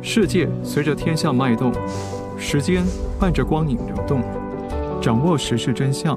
[0.00, 1.72] 世界随着天象脉动，
[2.38, 2.84] 时间
[3.18, 4.22] 伴着光影流动，
[5.02, 6.16] 掌握时事真相，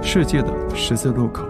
[0.00, 1.44] 世界的十字路口。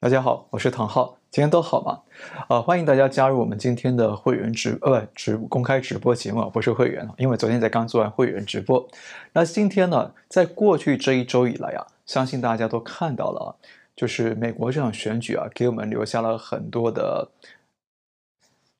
[0.00, 2.00] 大家好，我是唐浩，今天都好吗？
[2.48, 8.88] 呃，欢迎大家加入我们今天的会员直呃直公开直播节目，不是会员，因为昨天才刚做完会员直播。
[9.34, 13.56] 那今天呢，在过去这一周以来啊，相信大家都看到了，
[13.94, 17.28] 就是美国这场选举啊，给我们留下了很多的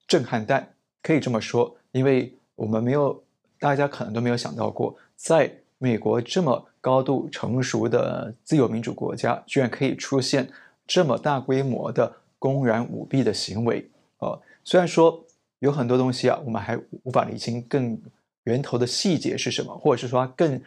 [0.08, 0.70] 震撼弹。
[1.06, 3.22] 可以这么说，因为我们没有，
[3.60, 5.48] 大家可能都没有想到过，在
[5.78, 10.50] 美国这么高度成熟的自由民主国家，居然可以出现
[10.84, 13.88] 这么大规模的公然舞弊的行为。
[14.18, 15.24] 呃，虽然说
[15.60, 17.96] 有很多东西啊，我们还无法理清更
[18.42, 20.60] 源头的细节是什么，或者是说更。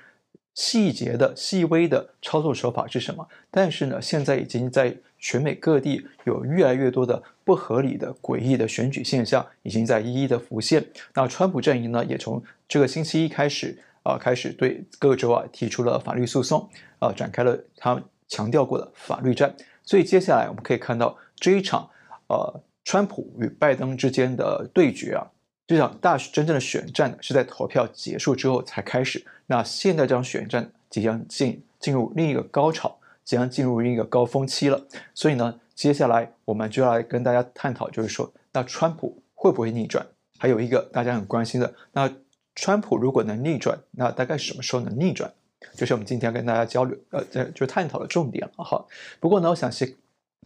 [0.55, 3.25] 细节的、细微的操作手法是什么？
[3.49, 10.85] 但是呢，现在已经在全美各地有越来越多的不合理的、诡异的选举现象，已经在一一的浮现。
[11.13, 16.67] 那川普阵营呢，也从这个星期一开始啊、开始对各州啊提出了法律诉讼，
[16.99, 19.53] 啊、展开了他强调过的法律战。
[19.83, 21.89] 所以接下来我们可以看到这一场
[22.27, 25.27] 呃，川普与拜登之间的对决啊。
[25.67, 29.23] 这场大真正的选战是在投票结束之后才开始。
[29.45, 32.98] 那现在这场选战即将进进入另一个高潮，
[33.29, 34.87] 即将进入一个高峰期了。
[35.13, 40.03] 所以呢，接下来我们就要来跟大家探讨，就是说，那川普会不会逆转？
[40.39, 42.11] 还有一个大家很关心的，那
[42.55, 45.31] 川普如果能逆转，那大概什么时候能逆转？
[45.75, 48.83] 就是我们今天要跟大家交流，呃，就探讨的重点了哈。
[49.19, 49.93] 不过呢，我想先，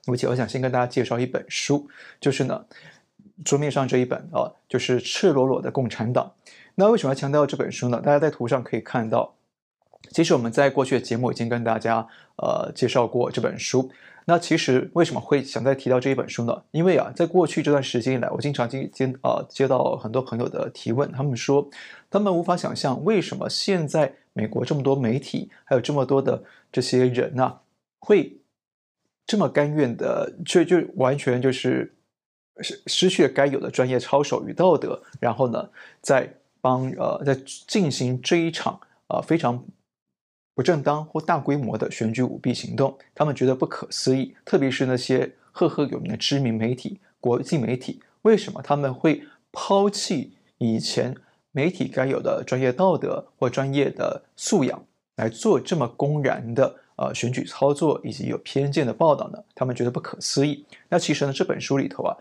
[0.07, 1.87] 而且我想先跟大家介绍一本书，
[2.19, 2.65] 就是呢。
[3.43, 6.31] 桌面上这一本啊，就是《赤裸裸的共产党》。
[6.75, 7.99] 那为什么要强调这本书呢？
[7.99, 9.33] 大家在图上可以看到，
[10.13, 13.91] 其实我们在过去的节目已经跟大家呃介绍过这本书。
[14.25, 16.63] 那其实为什么会想再提到这一本书呢？
[16.71, 21.69] 因为啊，在过去这段时间以来，我经常接接啊接到很多朋友的提问，他们说
[22.09, 27.57] 他们无法想象为什么现在美国这么多媒体，还有这么多的这些人呐、
[27.99, 28.37] 会
[29.25, 31.93] 这么甘愿的，就就完全就是。
[32.61, 35.67] 失失去了该有的专业操守与道德，然后呢，
[36.01, 37.35] 在帮呃在
[37.67, 39.65] 进行这一场呃非常
[40.53, 44.35] 不正当或大规模的选举舞弊行动，他们觉得不可思议。
[44.45, 51.15] 特别是那些赫赫有名的知名媒体、国际媒体，为什么他们会抛弃以前
[51.51, 54.83] 媒体该有的专业道德或专业的素养，
[55.15, 56.79] 来做这么公然的？
[56.95, 60.63] 呃，选举操作以及有偏见的报道呢，他们觉得不可思议。
[60.89, 62.15] 那其实呢，这本书里头啊，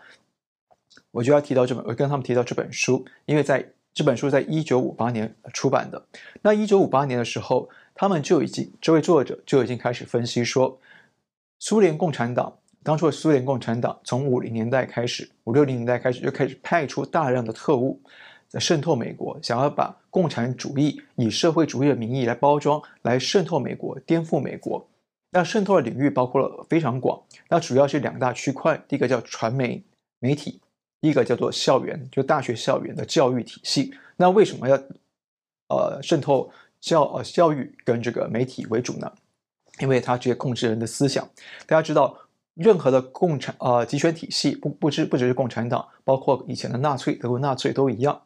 [1.11, 6.03] 我就要提到这本，我跟他们提到这本书，因为在这本书在一九五八年出版的。
[6.41, 10.79] 那一九五八年的时候，他们就已经这位作者就已经开始分析说，
[11.59, 18.01] 苏联共产党当初的苏联共产党从五零年代开始，五六零年代开始就开始派出大量的特务。
[18.49, 24.87] 在渗透美国，想要把共产主义以社会主义的名义来包装，来渗透美国，颠覆美国。
[25.31, 29.83] 那渗透的领域包括了非常广，那主要是两大区块，第一个叫传媒
[30.19, 30.61] 媒体，
[31.01, 33.95] 一个叫做校园，就大学校园的教育体系。
[34.19, 34.77] 那为什么要
[35.69, 39.11] 呃渗透教呃教育跟这个媒体为主呢？
[39.79, 41.27] 因为它直接控制人的思想。
[41.67, 42.19] 大家知道。
[42.55, 48.21] 任何的共产呃集权体系不不只不只是共产党，包括以前的纳粹德国纳粹都一样。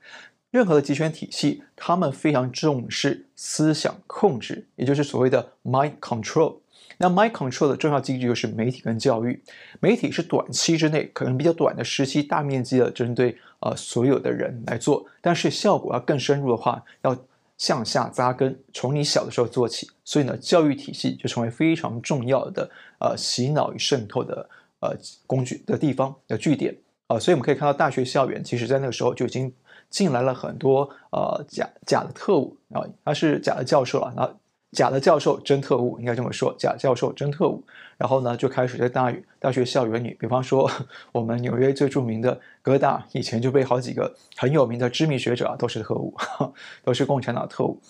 [0.51, 6.57] 任何的集权体系，他们非常重视思想控制，也就是所谓的 mind control。
[6.99, 9.41] 那 mind control 的重要机制就是媒体跟教育。
[9.79, 17.17] 媒体是短期之内可能比较短的时期，大面积的针对呃所有的人来做，但是效果要更深入的话，要。
[17.59, 24.49] 向下扎根，从你小的时候做起，所以呢，教育体系就成为非常重要的呃洗脑与渗透的
[24.81, 24.97] 呃
[25.27, 29.53] 工具的地方的据点啊、呃，所以我们可以看到大学校园，其实在那个时候就已经
[29.91, 34.37] 进来了很多呃假假的特务啊，他、是假的教授啊，那。
[34.77, 37.65] 假的教授真特务，应该这么说，假教授真特务。
[37.97, 40.71] 然后呢，就开始在大大学校园里，比方说
[41.13, 46.15] 我们纽约最著名的哥大，以前就被好几个很有名的知名学者啊，都是特务，
[46.85, 47.81] 都是共产党特务。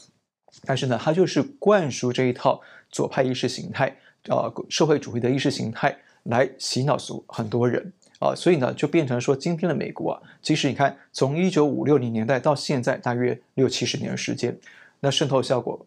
[0.65, 3.97] 但是呢，他就是灌输这一套左派意识形态，
[4.29, 14.57] 呃，社会主义的意识形态来洗脑所很多人啊，所以呢，就变成说，今天的美国啊，其实你看，从一九五六零年代到现在，大约六七十年的时间，
[15.01, 15.85] 那渗透效果。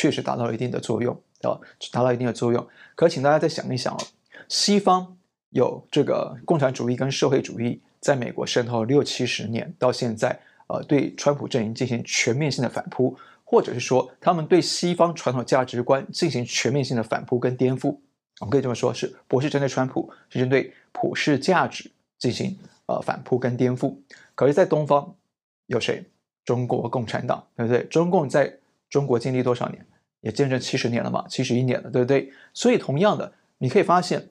[0.00, 1.60] 确实达到了一定的作用啊，
[1.92, 2.66] 达到一定的作用。
[2.94, 3.98] 可请大家再想一想哦，
[4.48, 5.18] 西方
[5.50, 13.14] 有这个共产主义跟社会主义在美国渗透了六七十年，到现在呃，对川普阵营进行全面性的反扑，
[13.44, 17.98] 或者是说他们对西方传统价值观进行全面性的反扑跟颠覆。
[18.40, 22.56] 我们可以这么说，是不是针对川普，是针对普世价值进行
[22.86, 23.94] 呃反扑跟颠覆。
[24.34, 25.14] 可是，在东方
[25.66, 26.02] 有谁？
[26.42, 27.84] 中国共产党，对不对？
[27.84, 28.58] 中共在
[28.88, 29.86] 中国经历多少年？
[30.20, 32.32] 也见证七十年了嘛，七十一年了，对不对？
[32.52, 34.28] 所以，同样的，你可以发现，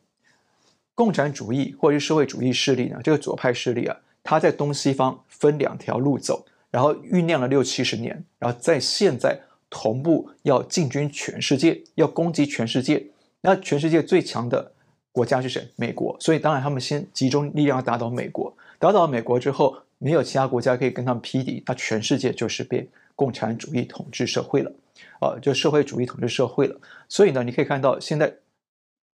[0.96, 9.40] 共产主义或者是社会主义势力呢，这个左派势力啊，它在东西方分两条路走，然后酝酿了六七十年，然后在现在
[9.70, 13.06] 同步要进军全世界，要攻击全世界。
[13.42, 14.72] 那全世界最强的
[15.12, 15.68] 国家是谁？
[15.76, 16.16] 美国。
[16.20, 18.54] 所以，当然他们先集中力量要打倒美国。
[18.78, 22.88] 打倒美国之后，没有其他国家可以跟他们匹敌，那全世界就是被
[23.20, 24.72] 共产主义统治社会了，
[25.20, 26.80] 啊，就社会主义统治社会了。
[27.10, 28.34] 所以呢，你可以看到现在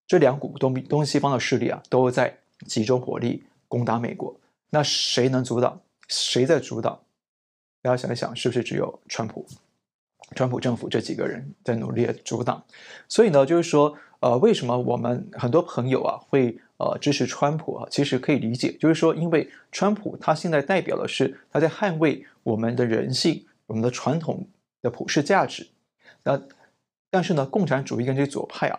[0.08, 4.34] 这两股东东西方的势力啊，都在集中火力攻打美国。
[4.70, 5.80] 那谁能阻挡？
[6.08, 7.00] 谁在主导？
[7.80, 9.46] 大家想一想，是不是只有川普？
[10.34, 12.60] 川普政府这几个人在努力的阻挡。
[13.08, 16.58] 所以呢，就是说，呃，为什么我们很多朋友啊会？
[16.78, 24.46] 呃，支持川普啊，其实可以理解，就是说，因为川普他现在代表的是他在捍卫我们的人性、我们的传统
[24.82, 25.66] 的普世价值。
[26.22, 26.38] 那
[27.08, 28.78] 但是呢，共产主义跟这些左派啊，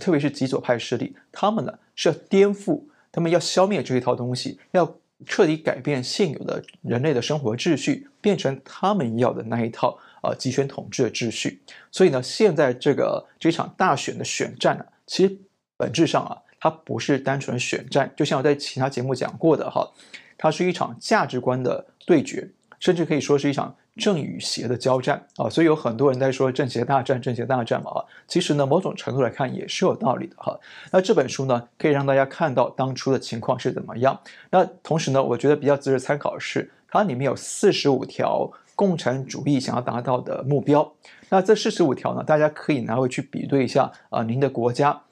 [0.00, 2.82] 特别是极左派势力，他们呢是要颠覆，
[3.12, 11.62] 他们要消灭这一套东西，要彻底改变现有的人类的生活秩序，变成他们要的那一套啊，呃，集权统治的秩序。
[11.92, 15.38] 所以呢，现在这个这场大选的选战呢，其实
[15.76, 16.40] 本质上啊。
[16.60, 19.86] 它不是单纯选战，就像我在其他节目讲过的哈，
[20.38, 22.48] 它是一场价值观的对决，
[22.80, 25.48] 甚至可以说是一场正与邪的交战啊。
[25.48, 28.04] 所以有很多人在说正邪大战，正邪大战嘛哈。
[28.26, 30.58] 其实呢，某种程度来看也是有道理的哈。
[30.90, 34.20] 那这本书呢，可以让大家看到当初的情况是怎么样。
[34.50, 40.92] 那同时呢，我觉得比较值得参考的是，它里面有四十五条共产主义想要达到的目标。
[41.28, 45.02] 那这四十五条呢，大家可以拿回去比对一下啊，您的国家。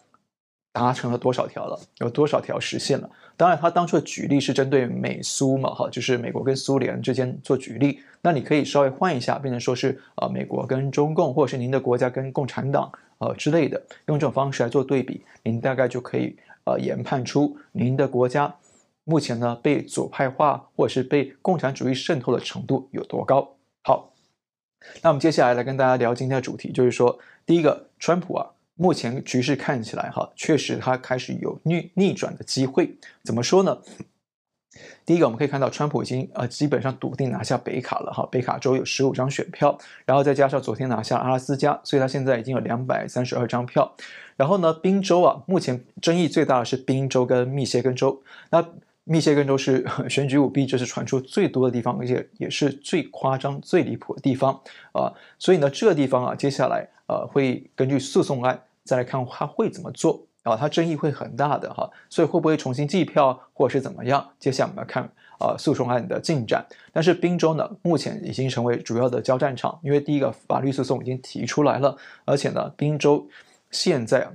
[0.74, 1.78] 达成了多少条了？
[1.98, 3.10] 有多少条实现了？
[3.42, 7.98] 当然，他当初的举例是针对美苏嘛，哈，就是美国跟苏联之间做举例。
[8.20, 16.36] 那你可以稍微换一下，变成说是啊、呃，美国跟中共，或者是您的国家跟共产党呃之类的，用这种方式来做对比，您大概就可以
[16.66, 18.54] 呃研判出您的国家
[19.02, 23.56] 目前呢被左派化或者是被共产主义渗透的程度有多高。
[23.82, 24.12] 好，
[25.02, 28.51] 那我们接下来来跟大家聊今天的主题，就是说第一个，川普啊。
[28.74, 32.96] 目前局势看起来，哈，确实它开始有逆逆转的机会。
[33.22, 33.78] 怎么说呢？
[35.04, 39.76] 第一个，我们可以看到，川普已经呃基本上笃定拿下北卡了，哈，北卡州有十五张选票，
[40.06, 43.94] 然后再加上昨天拿下阿拉斯加，所以他现在已经有两百三十二张票。
[44.36, 48.22] 然后呢，宾州啊，目前争议最大的是宾州跟密歇根州。
[48.50, 48.66] 那
[49.04, 54.58] 密歇根州是 选举舞弊，这是传出最多的地方，而且也是最夸张、最离谱的地方
[54.92, 55.12] 啊。
[55.38, 61.88] 所以呢，这个地方啊，接下来呃会根据诉讼案再来看他会怎么做啊，他争议会很大的哈。
[62.08, 64.26] 所以会不会重新计票，或者是怎么样？
[64.38, 65.04] 接下来我们来看
[65.38, 66.64] 啊诉讼案的进展。
[66.92, 73.28] 但是宾州呢，目前已经成为主要的交战场，因为第一个法律诉讼已经提出来了，而且呢，宾州
[73.70, 74.32] 现在啊。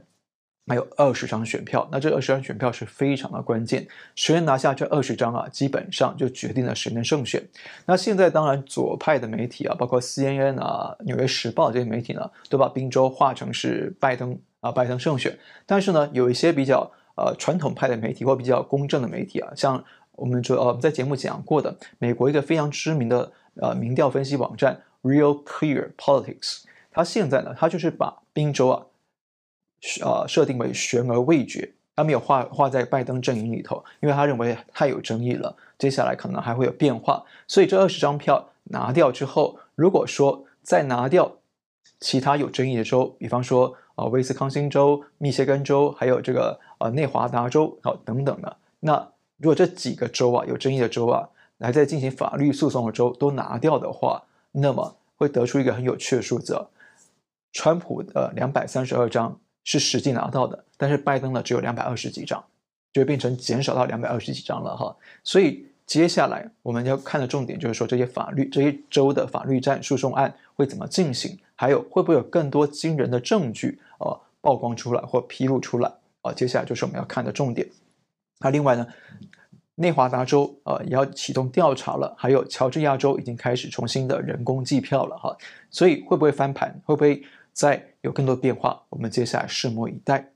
[0.68, 7.42] 还有二十张选票，那这二十张选票是非常的关键，谁能拿下这二十张啊，基本上就决定了谁能胜选。
[7.86, 15.40] 那现在当然左派的媒体啊，包括 CNN 啊、纽约时报这些媒体呢，都把宾州画成是拜登啊，拜登胜选。
[15.66, 19.82] 但是呢，有一些比较呃传统派的媒体或比较公正的媒体啊，像
[20.18, 23.32] 我们说呃在节目讲过的，美国一个非常知名的
[23.62, 28.84] 呃民调分析网站 Real Clear Politics，它现在呢，它就是把宾州啊。
[30.02, 37.24] 呃，设定为悬而未决，他没有画画在拜登阵营里头，因为他认为太有争议了，接下来可能还会有变化。
[37.48, 41.32] 所以这二十张票拿掉之后，如果说再拿掉
[42.00, 48.96] 其他有争议的州，比方说啊、呃、威斯康星州、密歇根州，还有这个呃内华达州，好、等等的，那
[49.38, 51.30] 如果这几个州啊有争议的州啊，
[51.60, 56.68] 来再进行法律诉讼的州都拿掉的话，那么会得出一个很有趣的数字，
[57.54, 59.40] 川普的两百三十二张。
[59.68, 62.42] 是实际拿到的，但是拜登呢只有两百二十几张，
[62.94, 64.96] 就变成减少到两百二十几张了哈。
[65.26, 76.32] 所以接下来我们要看的重点就是说，这些法律、这些州的法律战、诉讼案会怎么进行，还有会不会有更多惊人的证据、呃、曝光出来或披露出来啊？
[76.32, 77.68] 接下来就是我们要看的重点。
[78.40, 78.88] 那另外呢，
[79.76, 85.36] 内华达州、呃、也要启动调查了，还有乔治亚州已经开始重新的人工计票了哈。
[85.70, 86.74] 所以会不会翻盘？
[86.86, 87.22] 会不会？
[87.58, 90.30] 再有更多变化，我们接下来拭目以待。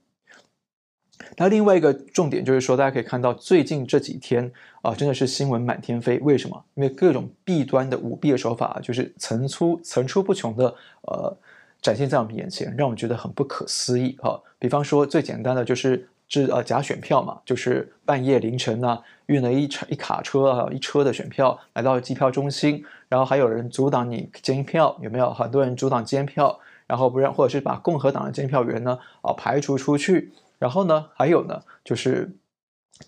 [1.37, 4.51] 那另外一个重点就是说，大家可以看到最近这几天
[4.81, 6.17] 啊，真的是新闻满天飞。
[6.21, 6.65] 为什么？
[6.73, 10.73] 因为各种弊端的舞弊的手法，就是层出层出不穷的
[11.03, 11.37] 呃
[11.79, 14.41] 展现在我们眼前，让我们觉得很不可思议哈。
[14.57, 25.31] 比方说最简单的就是制呃假选票嘛，就是半夜凌晨呢、啊、运了一车一卡车啊一车的选票来到计票中心，然后还有人阻挡你监票，有没有？
[25.31, 26.59] 很多人阻挡监票，
[26.91, 30.29] 然后不让或者是把共和党的监票员呢啊排除出去，
[30.59, 32.29] 然后呢还有呢就是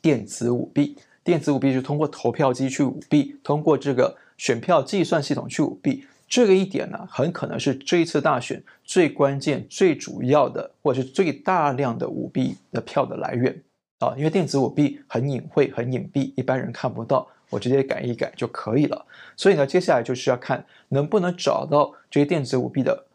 [0.01, 6.05] 电子舞弊，电子舞弊是通过投票机去舞弊，通过这个选票计算系统去舞弊。
[6.29, 13.61] 这个一点呢，很可能是这一次大选最关键、最主要的，或者是最大量的舞弊的票的来源
[13.99, 14.13] 啊。
[14.15, 19.05] 因为电子舞弊很隐晦、很隐蔽，一般人看不到，我直接改一改就可以了。
[19.35, 23.05] 所以呢，接下来就是要看能不能找到这些电子舞弊的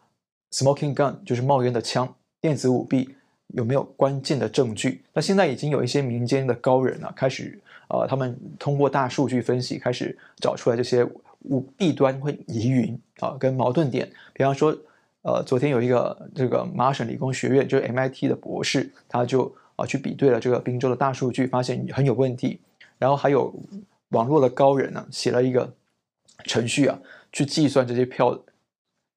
[0.53, 2.15] smoking gun，就是冒烟的枪。
[2.41, 3.09] 电子舞弊
[3.49, 5.03] 有没有关键的证据？
[5.13, 11.07] 那现在已经有一些民间的高人呢，开始呃，他们通过大数据分析，开始找出来这些。
[11.43, 14.77] 舞弊端会疑云啊，跟矛盾点，比方说，
[15.23, 22.61] 呃，昨天有一个这个麻省理工学院，就是 MIT 的博士，他就啊去比对了这个宾州的大数据，发现很有问题。
[22.99, 23.55] 然后还有
[24.09, 25.73] 网络的高人呢，写了一个
[26.45, 26.99] 程序啊，
[27.33, 28.37] 去计算这些票，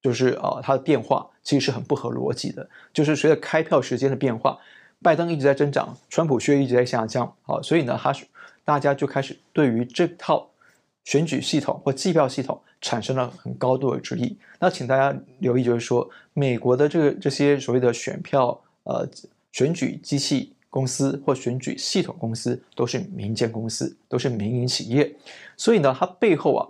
[0.01, 4.58] 就是啊它的变化其实是很不合逻辑的，就是随着开票时间的变化，
[5.01, 8.25] 拜登一直在增长，川普却一直在下降啊，所以呢，他是
[8.63, 10.48] 大家就开始对于这套。
[11.03, 14.38] 选举系统或计票系统产生了很高度的质疑。
[14.60, 19.03] 那请大家留意，就是说，美国的这个这些所谓的选票呃
[19.51, 25.12] 选举机器公司或选举系统公司都是民间公司，都是民营企业。
[25.58, 26.62] 所以呢，它背后啊，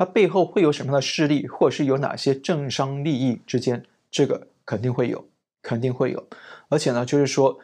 [0.00, 5.22] 它背后会有什么样的势力，或者是有哪些政商利益之间，这个肯定会有，
[5.60, 6.26] 肯定会有。
[6.70, 7.60] 而且呢，就是说。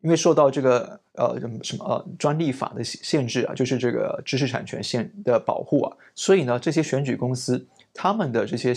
[0.00, 8.74] 因为受到这个呃什么什么呃专利法的限制啊，就是这个知识产权限的保护啊，所以呢，这些选举公司他们的这些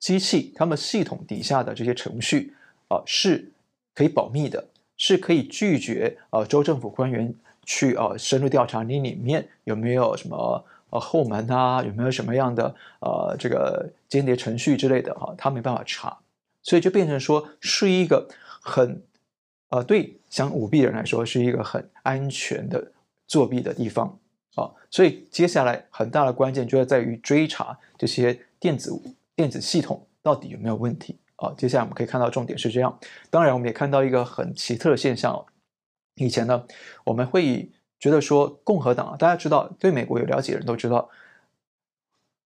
[0.00, 2.52] 机器，他们系统底下的这些程序
[2.88, 3.52] 啊，是
[3.94, 7.32] 可以保密的，是可以拒绝呃州政府官员
[7.64, 16.18] 去呃深入调查你里面有没有什么呃后门啊，有没有什么样的呃这个间谍程序之类的哈，他没办法查，
[16.62, 18.28] 所以就变成说是一个
[18.60, 19.02] 很。
[19.68, 22.92] 呃，对想舞弊的人来说，是一个很安全的
[23.26, 24.16] 作弊的地方
[24.54, 28.92] 啊，所以接下来很大的关键就要在于追查这些电子
[29.34, 31.52] 电子系统到底有没有问题啊。
[31.58, 32.96] 接下来我们可以看到重点是这样，
[33.28, 35.44] 当然我们也看到一个很奇特的现象。
[36.14, 36.64] 以前呢，
[37.02, 41.08] 我们会以觉得说共和党，大家知道，对美国有了解的人都知道，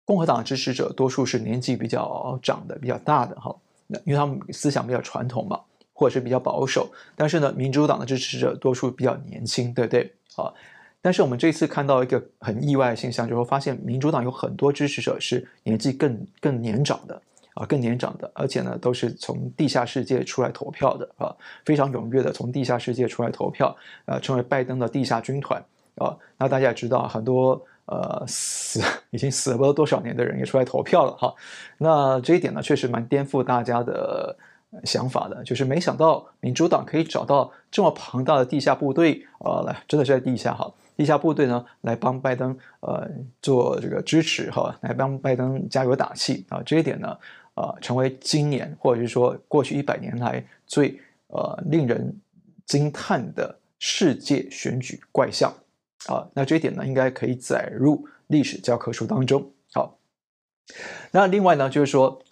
[0.05, 3.55] 共和党支持者多数是年纪比较长的、比较大的哈，
[3.87, 5.61] 那因为他们思想比较传统嘛。
[5.93, 10.11] 或者是比较保守，但是呢，民主党的支持者多数比较年轻，对不对？
[10.35, 10.51] 啊，
[11.03, 17.21] 但是我们这次看到一个很意外的现象，就是发现民主党有很多支持者是年纪更更年长的
[17.61, 23.77] 啊，更年长的，而且呢，都是从地下世界出来投票的啊，非常踊跃的从地下世界出来投票，
[24.07, 25.63] 呃、啊，成为拜登的地下军团
[25.97, 26.17] 啊。
[26.39, 31.35] 那大家也知道，很多呃死已经死了不知道多少年的人也出来投票了哈。
[31.77, 34.37] 那这一点呢，确实蛮颠覆大家的。
[34.85, 43.05] 想法的，就是没想到民主党可以找到这么庞大的地下部队，啊，来真的是在地下哈，地下部队呢来帮拜登呃
[43.43, 47.19] 做这个支持哈，来帮拜登加油打气啊，这一点呢，
[47.55, 52.15] 呃，成为今年或者是说过去一百年来最呃令人
[52.67, 55.53] 惊叹的世界选举怪象
[56.07, 59.51] 啊，那这一点呢，应该可以载入历史教科书当中。
[59.73, 59.99] 好，
[61.11, 62.23] 那另外呢，就是说。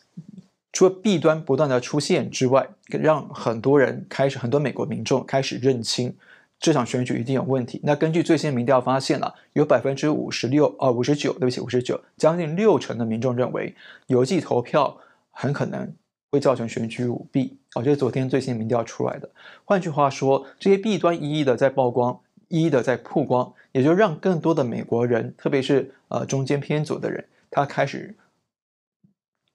[0.70, 6.14] 除了弊端不断的出现之外，让很多人开始，很多美国民众开始认清
[6.60, 7.80] 这场选举一定有问题。
[7.82, 13.74] 那根据最新民调发现了，有百分之五十六，呃，五十九，对不起，五十九，将近六成的民众认为
[14.08, 14.98] 邮寄投票
[15.40, 15.94] 很可能
[16.32, 17.56] 会造成选举舞弊。
[17.74, 19.30] 哦，这是昨天最新民调出来的。
[19.64, 28.16] 换句话说，这些弊端一一的在曝光，一一的在曝光，也就让更多的美国人，特别是呃中间偏左的人，他开始。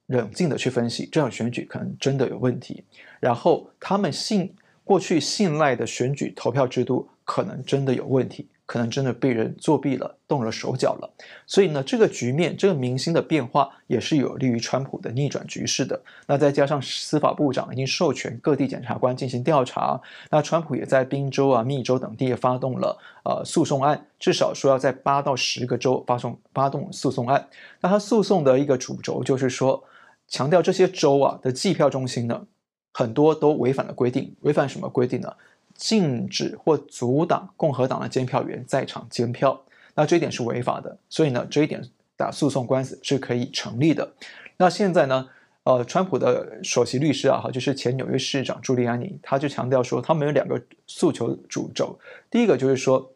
[0.07, 2.83] 冷静的去分析这场选举可能真的有问题，
[3.21, 11.10] 然后他们信过去信赖的选举投票制度可能真的有问题，可能真的被人作弊了，动了手脚了。
[11.46, 16.01] 所以呢，这个局面，这个民心的变化也是有利于川普的逆转局势的。
[16.27, 27.48] 那再加上司法部长已经授权各地检察官进行调查，那川普也在宾州啊、密州等地也发动了呃诉讼案，至少说要在八到十个州发送发动诉讼案。
[27.82, 29.84] 那他诉讼的一个主轴就是说。
[30.25, 32.48] 强调这些州啊的计票中心呢，
[32.93, 34.34] 很多都违反了规定。
[34.39, 35.32] 违反什么规定呢？
[35.75, 39.61] 禁止或阻挡共和党的监票员在场监票。
[39.95, 41.83] 那这一点是违法的，所以呢，这一点
[42.17, 44.13] 打诉讼官司是可以成立的。
[44.57, 45.29] 那现在呢，
[45.63, 51.99] 呃，川普的首席律师啊，哈，就是前纽约市长朱利安尼，他就强调说，他们有两个诉求主轴。
[52.31, 53.13] 第一个就是说，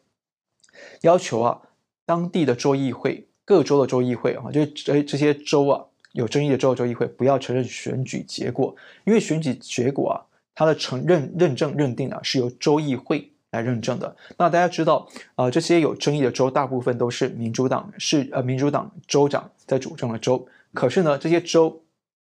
[1.02, 1.60] 要求啊，
[2.06, 8.74] 当地的州议会、各州的州议会啊，就这这些州啊，有争议的州州议会，不要承认选举结果，
[9.04, 10.16] 因为选举结果啊，
[10.58, 14.16] 它的承认、认证、认定啊，是由州议会来认证的。
[14.36, 21.80] 那大家知道啊、呃，这些有争议的州，大部分都是民主党是呃民主党州长在主政的州，可是呢，这些州。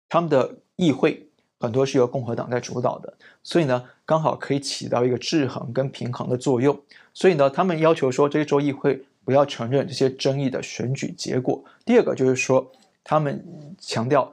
[0.09, 1.27] 他们的议会
[1.59, 3.11] 很多是由共和党在主导的，
[3.41, 6.79] 所以呢，刚好可以起到一个制衡跟平衡的作用。
[7.15, 11.63] 所以呢，他们要求说这些州议会不要承认这些争议的选举结果。
[11.83, 12.71] 第二个就是说，
[13.03, 13.43] 他们
[13.79, 14.31] 强调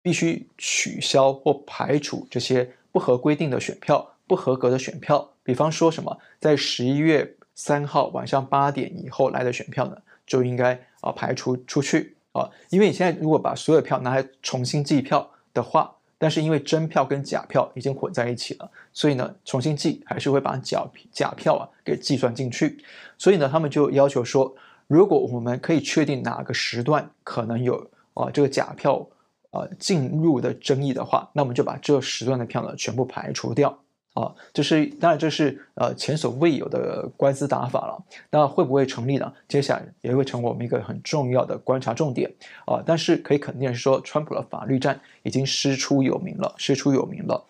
[0.00, 5.30] 必须取消或排除这些不合规定的选票、不合格的选票。
[5.42, 12.14] 比方说什么，在十一月三号晚上八点以后来的选票呢，就应该啊排除出去。
[12.32, 22.84] 啊，因为你现在如果把所有票拿来重新计票的话，但是因为真票跟假票已经混在一起了，所以呢，重新计还是会把假假票啊给计算进去。
[23.16, 24.54] 所以呢，他们就要求说，
[24.86, 29.04] 如果我们可以确定哪个时段可能有啊这个假票
[29.50, 33.78] 呃进入的争议的话，那我们就把这时段的票呢全部排除掉。
[34.14, 38.02] 啊，这是当然，这是呃前所未有的官司打法了。
[38.30, 39.32] 那会不会成立呢？
[39.46, 42.28] 接下来也会成为我们一个很重要的观察重点
[42.64, 42.82] 啊。
[42.84, 47.44] 但是可以肯定是说，川普的法律战已经师出有名了，师出有名了。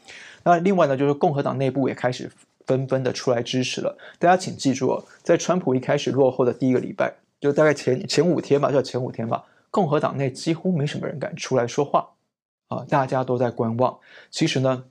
[0.44, 2.30] 那另外呢，就是共和党内部也开始
[2.66, 3.96] 纷纷的出来支持了。
[4.18, 9.42] 大家请记住哦，在川普一开始落后的第一个礼拜，就大概前前五天吧，就前五天吧，
[9.78, 12.08] 共和党内几乎没什么人敢出来说话
[12.66, 13.98] 啊，大家都在观望。
[14.30, 14.84] 其实呢。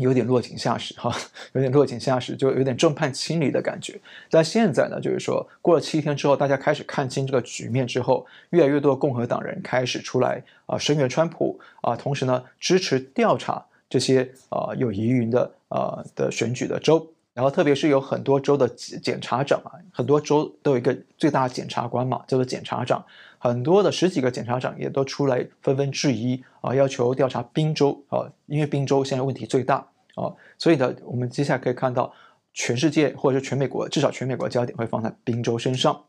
[0.00, 1.16] 有点落井下石哈，
[1.54, 4.00] 有点落井下石，就有点众叛亲离的感觉。
[4.28, 17.08] 但现在呢，就是说过了七天之后，大家开始看清这个局面之后，越来越多共和党人开始出来啊声援川普啊，同时呢支持调查这些啊有疑云的啊的选举的州。
[17.32, 23.04] 然后特别是有很多州的检察长啊，很多州都有一个最大检察官嘛，叫做检察长。
[23.44, 32.10] 很多的十几个检察长也都出来纷纷质疑啊，要求调查宾州啊，因为宾州现在问题最大啊，所以呢，我们接下来可以看到
[32.54, 36.04] 全世界或者是全美国，至少全美国焦点会放在宾州身上。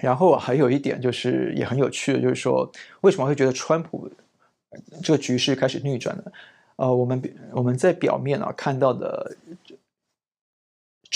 [0.00, 4.08] 然后还有一点就是也很有趣的，就是说为什么会觉得川普
[5.02, 6.22] 这个局势开始逆转呢？
[6.76, 9.36] 呃，我们我们在表面啊看到的。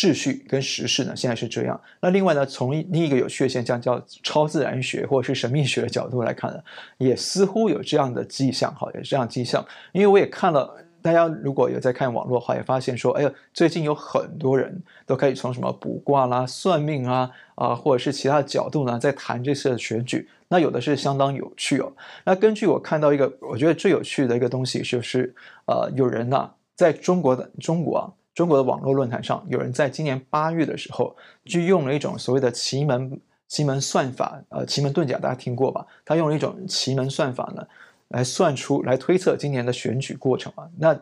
[0.00, 1.78] 秩序跟时事呢，现在是这样。
[2.00, 6.58] 那另外呢，从另一个有趣的现象叫超自然学或者是神秘学的角度来看呢，
[6.96, 9.62] 也似乎有这样的迹象，哈，有这样迹象。
[9.92, 20.26] 因为我也看了，大家如果有在看网络的话，也发现说，哎呦，最近有很多人都可以从什么卜卦啦、算命啊，啊，或者是其他的角度呢，在谈这次的选举。
[20.48, 21.92] 那有的是相当有趣哦。
[22.24, 25.34] 那根据我看到一个，我觉得最有趣的一个东西就是，
[25.66, 28.10] 呃，有人呢，在中国的中国啊。
[28.34, 31.14] 中国的网络论坛上，有人在今年八月的时候，
[31.44, 35.84] 就用了一种所谓的奇门奇门算法，呃，奇门遁甲，大家听过吧？
[36.04, 37.66] 他用了一种奇门算法呢，
[38.08, 40.70] 来算出来推测今年的选举过程啊。
[40.78, 40.92] 那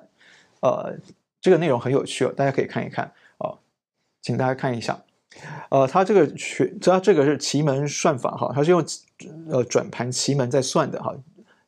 [0.60, 0.96] 呃，
[1.40, 3.58] 这个内容很有趣哦，大家可以看一看哦，
[4.22, 4.98] 请大家看一下。
[5.68, 8.82] 呃，他这个选，知道这个是奇门算法哈，他是用
[9.50, 11.14] 呃转盘奇门在算的哈，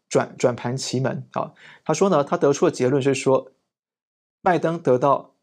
[0.08, 1.52] 转转盘奇门啊。
[1.84, 3.52] 他说呢，他得出的结论是说，
[4.42, 5.34] 拜登得到。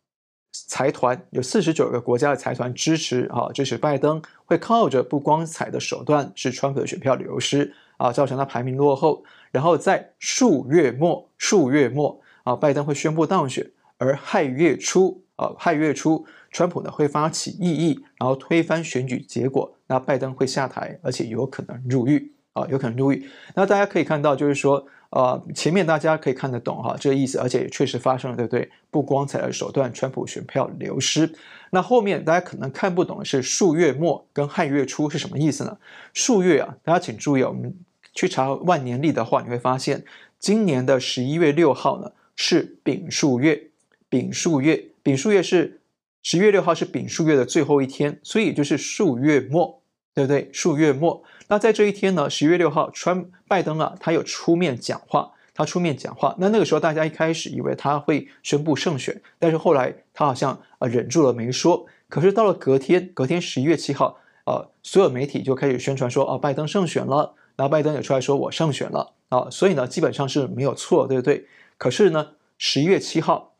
[0.51, 9.23] 财团有四十九个国家的财团支持啊，支持拜登会靠着不光彩的手段使川普的选票流失啊，造成他排名落后。
[9.51, 23.25] 然后在数月末，数月末啊，拜登会宣布当选，而亥月初啊，亥月初，川普呢会发起异议，然后推翻选举结果，那拜登会下台，而且有可能入狱啊，有可能入狱。
[23.55, 24.87] 那大家可以看到，就是说。
[25.09, 28.69] 呃，前面大家可以看得懂哈，这个意思，而且也确实发生了，对不对？
[28.91, 31.33] 不光彩的手段，川普选票流失。
[31.69, 35.77] 那后面大家可能看不懂的是数月末跟亥月初是什么意思呢？
[36.13, 37.73] 数月啊，大家请注意，我们
[38.13, 40.03] 去查万年历的话，你会发现
[40.39, 43.69] 今年的十一月六号呢是丙数月，
[44.09, 45.79] 丙数月，丙数月是
[46.21, 49.79] 十月六号是丙数月的最后一天，所以就是数月末，
[50.17, 50.49] 对不对？
[50.51, 51.21] 数月末。
[51.47, 56.35] 那在这一天呢，十月六号，川拜登啊，他有出面讲话，他出面讲话。
[56.39, 61.85] 那那个时候，大家一开始以为他会宣布胜选，但是后来他好像啊忍住了没说。
[62.09, 67.35] 可是到了隔天，隔天十一月七号，呃，所有媒体就开始宣传说，哦，拜登胜选了。
[67.55, 69.47] 然后拜登也出来说，我胜选了啊。
[69.51, 71.45] 所以呢，基本上是没有错，对不对？
[71.77, 73.53] 可是呢，十一月七号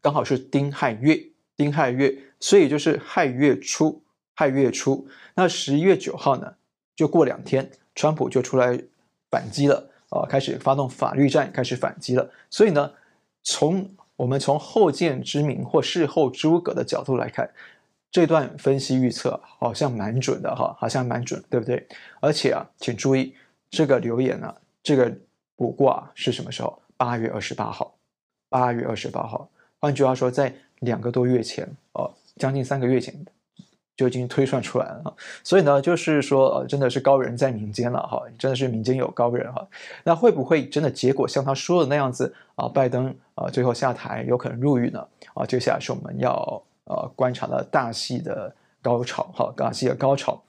[0.00, 1.20] 刚好是丁亥月，
[1.54, 4.02] 丁亥月，所以就是亥月初，
[4.40, 5.06] 派月初。
[5.34, 6.54] 那十一月九号呢？
[6.96, 8.82] 就过两天，川普就出来
[9.30, 12.30] 反击了呃开始发动法律战，开始反击了。
[12.48, 12.90] 所以呢，
[13.42, 17.50] 从我们从后见之明或事后诸葛的角度来看，
[18.10, 21.86] 这段分析预测好像蛮准的哈，好像蛮准，对不对？
[22.20, 23.34] 而且啊，请注意
[23.68, 25.14] 这个留言啊，这个
[25.54, 26.80] 卜卦是什么时候？
[26.96, 27.94] 八月二十八号，
[28.48, 29.50] 八月二十八号。
[29.78, 33.14] 换句话说，在两个多月前，哦，将近三个月前
[34.00, 35.14] 就已经推算出来了。
[35.44, 39.68] 所以呢，就是说，呃，真的是高人在民间了哈，真的是民间有高人哈。
[40.02, 42.66] 那会不会真的结果像他说的那样子啊？
[42.66, 45.06] 拜登啊，最后下台，有可能入狱呢？
[45.34, 50.42] 啊，接下来是我们要呃观察的大戏的高潮哈，大戏的高潮。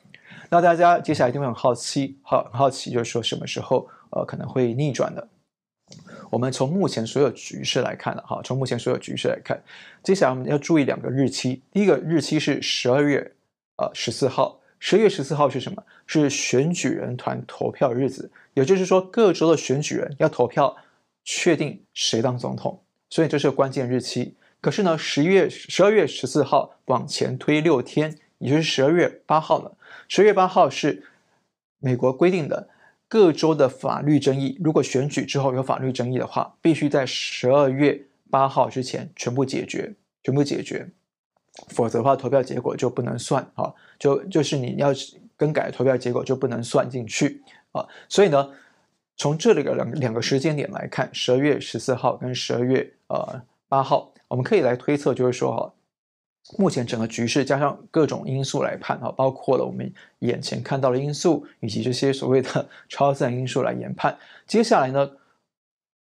[0.49, 5.27] 那大家接下来一定会很好奇，好好奇，就是说什么时候呃可能会逆转的？
[6.29, 9.61] 我们从目前所有局势来看了哈，从目前所有局势来看，
[10.01, 11.61] 接下来我们要注意两个日期。
[11.69, 13.33] 第一个日期是十二月
[13.82, 15.84] 呃十四号，十二月十四号是什么？
[16.06, 20.76] 是选举人团投票日子，也就是说各州的选举人要投票
[21.24, 24.36] 确定谁当总统，所以这是关键日期。
[24.60, 29.76] 可是呢，十一月十二月十四号往前推六天，也就是十二月八号了。
[30.08, 31.04] 十二月八号是
[31.80, 32.70] 美国规定的。
[33.08, 40.88] 各州的法律争议，如果选举之后有法律争议的话，必须在十二月八号之前全部解决，全部解决，
[41.69, 44.89] 否则的话投票结果就不能算啊，就就是你要
[45.35, 47.85] 更改投票结果就不能算进去啊。
[48.07, 48.49] 所以呢，
[49.17, 55.73] 从这里的两两个时间点来看，十二月十四号跟十二月呃八号，我们可以来推测，就是说哈。
[56.57, 64.17] 目前整个局势加上各种因素来判哈，包括了我们眼前看到的因素，以及这些所谓的 超自然因素来研判。
[64.47, 65.11] 接下来呢，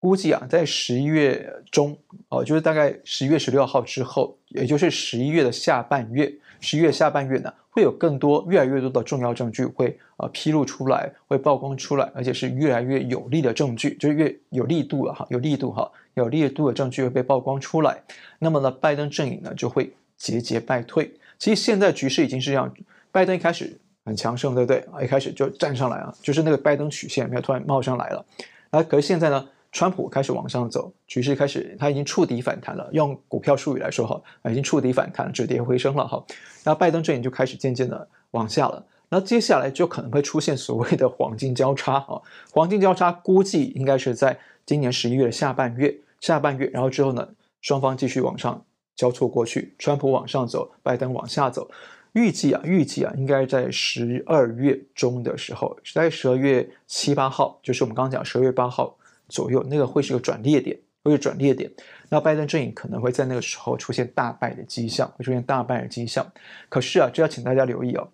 [0.02, 1.96] 估计啊，在十一月中
[2.28, 18.02] 哦，就是大概十一月十六号之后，也就是十一月的下半月，十一月下半月呢，会有更多、越来越多的重要证据会呃披露出来，会曝光出来，而且是越来越有力的证据，就是越有力度了哈，有力度哈，有力度的证据会被曝光出来。
[18.40, 19.92] 那么呢，拜登阵营呢就会。
[20.18, 22.72] 节节败退，其实现在局势已经是这样，
[23.10, 24.78] 拜登一开始很强盛，对不对？
[24.92, 28.24] 啊，一开始就站上来了，就是那个拜登曲线没有突然冒上来了。
[28.70, 32.88] 啊，可是现在呢，川普开始往上走，局势开始他已经触底反弹了。
[32.92, 36.24] 用股票术语来说哈，啊，已经触底反弹，止跌回升了哈。
[36.62, 38.84] 那拜登阵营就开始渐渐的往下了。
[39.08, 42.20] 那接下来就可能会出现所谓的黄金交叉啊，
[42.52, 47.28] 黄金交叉估计应该是在今年十一月的下半月，下半月，然后之后呢，
[47.60, 48.64] 双方继续往上。
[48.94, 51.68] 交错过去，川普往上走，拜登往下走。
[52.12, 58.94] 预计啊，预计啊，应该在十二月中的时候，在十二月七八号，就是我们刚刚讲十二月八号
[59.32, 61.70] 左右，那个会是个转捩点，会是转捩点。
[62.10, 66.30] 那拜登阵营可能会在那个时候出现大败的迹象，会出现大败的迹象。
[66.68, 68.08] 可是啊，这要请大家留意哦，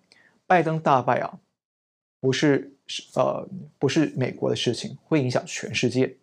[0.47, 1.37] 拜登大败啊，
[2.21, 6.15] 不是是呃，不是美国的事情，会影响全世界，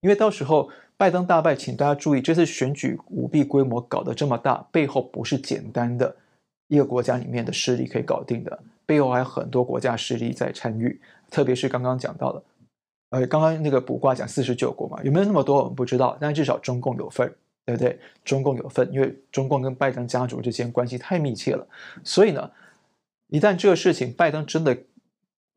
[0.00, 0.70] 因为到时候。
[1.00, 6.16] 拜登大败，请大家注意，这次选举舞弊规模搞得这么大，背后不是简单的
[6.66, 11.00] 一个国家里面的势力可以搞定的，背后还有很多国家势力在参与。
[11.30, 12.42] 特别是刚刚讲到的，
[13.10, 17.32] 呃，刚刚那个卜卦讲四十九国嘛，有没有那么多我们不知道，但至少中共有份，
[17.64, 17.98] 对不对？
[18.24, 21.66] 中共有份，因为中共跟拜登家族之间关系太密切了，
[22.04, 22.50] 所以呢，
[23.28, 24.76] 一旦这个事情拜登真的。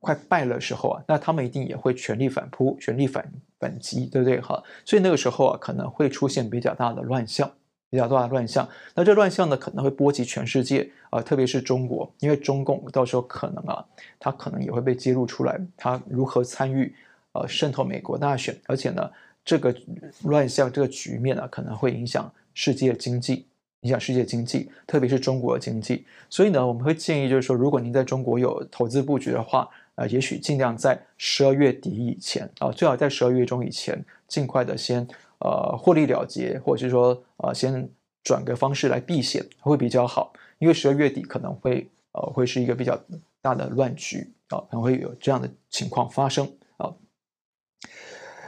[0.04, 4.42] 快败了时候啊，那他们一定也会全力反扑，全力反反击，对不对？
[4.42, 7.52] 哈，所以那个时候啊，可能会出现比较大的乱象，
[7.88, 8.68] 比较大的乱象。
[8.96, 13.86] 那这乱象呢，可能会波及全世界啊、特别是中国，因为中共到时候可能啊，
[14.18, 16.92] 他可能也会被揭露出来，他如何参与
[17.34, 19.10] 呃渗透美国大选，而且呢，
[19.44, 19.76] 这个
[20.24, 23.46] 乱象这个局面啊，可能会影响世界经济，
[23.82, 26.06] 影响世界经济，特别是中国的经济。
[26.30, 35.08] 所以呢，我们会建议就是说，如果您在中国有投资布局的话，呃，也许尽量在十二月底以前啊、最好在十二月中以前，尽快的先
[35.40, 37.90] 呃获利了结，或者是说呃先
[38.24, 42.98] 转个方式来避险会比较好，因为十二月底可能会呃会是一个比较
[43.42, 46.50] 大的乱局啊、可能会有这样的情况发生、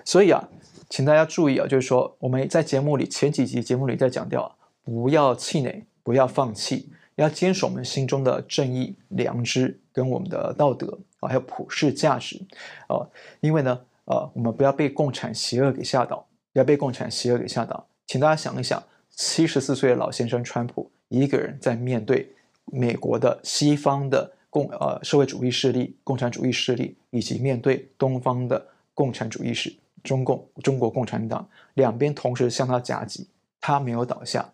[0.05, 0.47] 所以啊，
[0.89, 6.89] 请大家注意啊，就是说我们在节目里前几集节目里在讲到，不要气馁，不要放弃。
[7.15, 12.41] 要坚守我们心中的正义、良知跟我们的道德啊，还有普世价值
[12.87, 13.05] 啊，
[13.39, 17.85] 因为呢，呃，我们不要被共产邪恶给吓倒，不要被共产邪恶给吓倒。
[18.07, 22.27] 请大家想一想，七十四岁的老先生川普，一个人在面对
[22.65, 29.71] 美国的西方的共呃社会主义势力、共产主义势力，以及面对东方的共产主义势
[30.03, 33.27] 中共中国共产党，两边同时向他夹击，
[33.59, 34.53] 他没有倒下，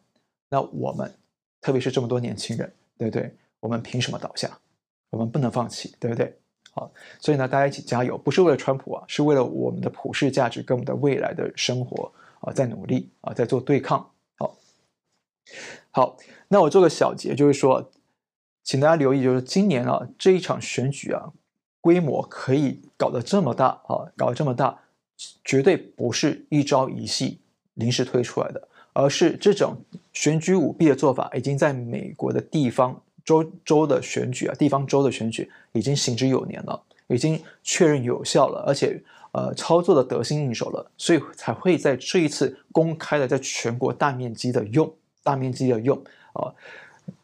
[0.49, 1.13] 那我们。
[1.62, 3.35] 特别是这么多年轻人，对不对？
[3.59, 4.57] 我们凭什么倒下？
[5.09, 6.33] 我们不能放弃，对不对？
[6.71, 12.09] 好，所以呢，大家一起加油，不是为了川普啊，是为了我们的普世价值跟我们的未来的生活
[12.39, 14.09] 啊，在努力啊，在做对抗。
[14.38, 14.55] 好，
[15.91, 17.91] 好，那我做个小结，就是说，
[18.63, 21.33] 请大家留意，就是今年啊这一场选举啊，
[21.81, 24.83] 规模可以搞得这么大啊，搞得这么大，
[25.43, 27.39] 绝对不是一朝一夕
[27.75, 29.77] 临时推出来的，而是这种
[30.13, 33.01] 选举舞弊的做法已经在美国的地方。
[33.25, 38.99] 州州的选举啊，地方州的选举已经行之有年了，已经确认有效了，而且
[39.34, 46.01] 呃操作的得心应手了，所以才会在这一次公开的在全国大面积的用，大面积的用
[46.34, 46.49] 啊、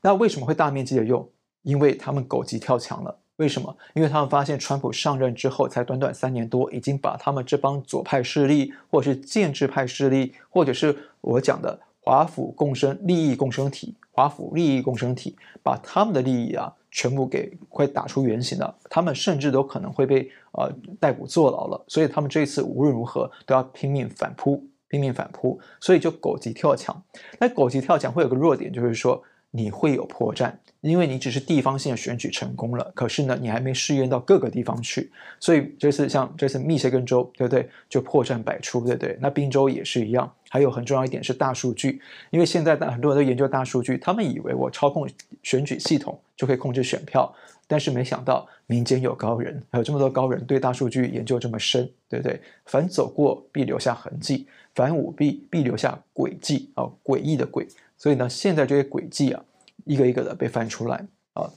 [0.01, 1.27] 那为什么会大面积的用？
[1.63, 3.17] 因为他们狗急跳墙了。
[3.37, 3.75] 为什么？
[3.93, 13.93] 因为他们发现川普上任之后才短短三年多，已经把他们这帮左派势力，或者是建制派势力，或者是我讲的华府共生利益共生体。
[14.11, 20.71] 华府利益共生体把他们的利益啊全部给快打出原形了，他们甚至都可能会被呃
[21.01, 27.03] 逮捕坐牢了，所以他们这一次无论如何都要拼命反扑，拼命反扑，所以就狗急跳墙。
[27.39, 29.21] 那狗急跳墙会有个弱点，就是说。
[29.57, 30.51] 你会有破绽，
[30.89, 37.67] 因为你只是地方性的选举成功了，可是呢，你还没试验到各个地方去，所以这次像这次密歇根州，对不对？
[37.89, 39.17] 就破绽百出，对不对？
[39.19, 40.31] 那宾州也是一样。
[40.47, 45.09] 还有很重要一点是大数据，因为现在很多人都研究大数据，他们以为我操控
[45.41, 47.33] 选举系统就可以控制选票，
[47.67, 52.39] 但是没想到民间有高人，还有这么多高人对大数据研究这么深，对不对？
[52.67, 54.45] 凡走过必留下痕迹，
[54.75, 57.67] 凡舞弊必留下轨迹啊，诡异的诡。
[57.97, 59.43] 所以呢，现在这些轨迹啊，
[59.85, 61.49] 一个一个的被翻出来啊。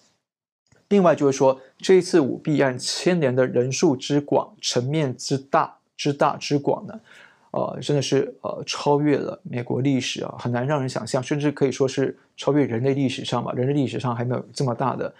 [0.90, 7.00] 另外就是说，这一次舞弊案牵连的人数之广、层面之大、之大之广呢，
[7.50, 13.52] 呃，真的是呃超越了美国历史啊，很难让人想象，甚至可以说是超越人类历史上吧。
[13.52, 15.14] 人类历史上还没有这么大的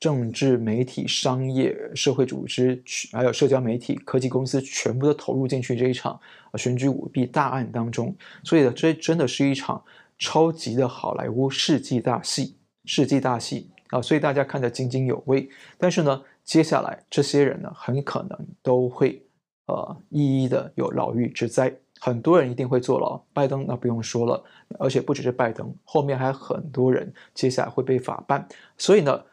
[0.00, 6.18] 政治、媒体、商业、社会组织，还有社交媒体、科技公司，全部都投入进去这一场
[6.54, 8.16] 选举舞弊大案当中。
[8.42, 9.82] 所以呢，这真的是一场。
[10.18, 14.00] 超级的好莱坞世纪大戏，世纪大戏啊！
[14.00, 15.48] 所以大家看得津津有味。
[15.76, 19.22] 但是呢，接下来这些人呢，很可能都会
[19.66, 23.20] 呃一一的有牢狱之灾，很多人一定会坐牢。
[23.32, 24.42] 拜登那不用说了，
[24.78, 28.46] 而且不只是拜登，后面还有很多人接下来会被法办。
[28.78, 29.24] 所以呢，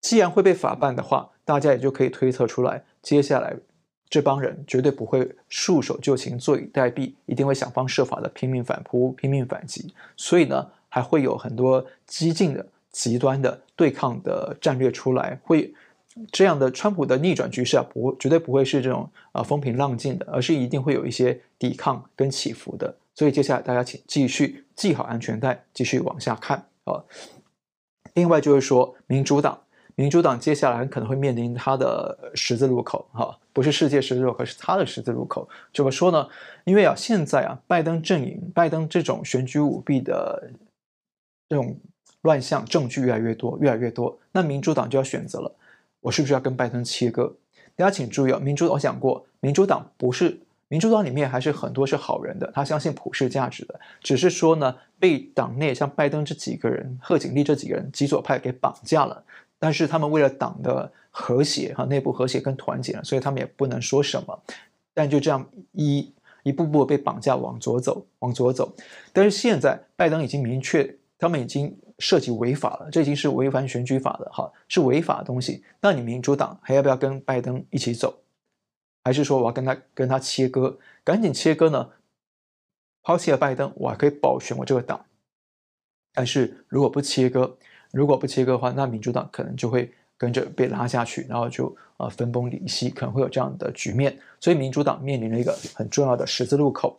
[0.00, 3.56] 既然会被法办的话，大家也就可以推测出来，接下来。
[4.12, 9.90] 这帮人绝对不会束手就擒、坐以待毙，一定会想方设法的拼命反扑、拼命反击。
[10.18, 15.40] 所以呢，还会有很多激进的、极端的对抗的战略出来。
[15.42, 15.72] 会
[16.30, 22.94] 这样的川普的逆转局势啊，不绝对不会是这种啊风平浪静的，而是一定会有一些抵抗跟起伏的。
[23.14, 27.02] 所以接下来大家请继续系好安全带，继续往下看啊。
[28.12, 29.58] 另外就是说，民主党。
[29.94, 35.48] 民主党接下来可能会面临他的十字路口，哈，不是世界十字路口，是他的十字路口。
[35.74, 36.26] 怎么说呢？
[36.64, 40.50] 因为啊，现在啊，拜登阵营，拜登这种选举舞弊的
[41.48, 41.76] 这种
[42.22, 45.54] 乱象证据越来越多，越来越多，那民主党就要选择了，
[46.00, 47.34] 我是不是要跟拜登切割？
[47.76, 59.22] 大家请注意啊，民主我讲过，民主党不是民主党里面还是很多是好人的，他相信普世价值的，只是说呢，被党内像拜登这几个人、贺锦丽这几个人极左派给绑架了。
[59.62, 64.42] 但是他们为了党的和谐哈，内部和谐跟团结，所以他们也不能说什么。
[64.92, 68.74] 但就这样一一步步被绑架往左走，往左走。
[69.12, 75.62] 但是现在拜登已经明确，他们已经涉及违法了，这已经是违反选举法的哈，是违法的东西。
[75.80, 78.18] 那你民主党还要不要跟拜登一起走？
[79.04, 80.76] 还是说我要跟他跟他切割？
[81.04, 81.90] 赶紧切割呢？
[83.04, 85.06] 抛弃了拜登，我还可以保全我这个党。
[86.12, 87.56] 但是如果不切割，
[87.92, 94.18] 如果不切割的话，那民主党可能就会跟着被拉下去，然后就呃分崩离析，可能会有这样的局面。
[94.40, 96.98] 所以民主党面临了一个很重要的十字路口。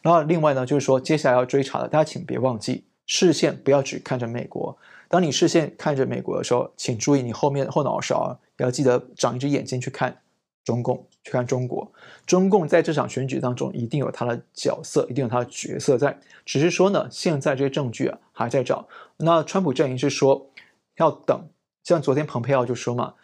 [0.00, 4.78] 然后另外呢，就是说接下来要追查的，大家请别忘记视线不要只看着美国。
[5.08, 10.16] 当你视线看着美国的时候，请注意你后面后脑勺要记得长一只眼睛去看。
[10.64, 11.90] 中共去看中国，
[12.26, 16.18] 中共在这场选举当中一定有他的角色，一定有他的角色在。
[16.46, 18.88] 只是说呢，现在这些证据啊还在找。
[19.18, 20.50] 那川普阵营是说
[20.96, 21.48] 要等，
[21.84, 23.14] 像昨天蓬佩奥就说嘛，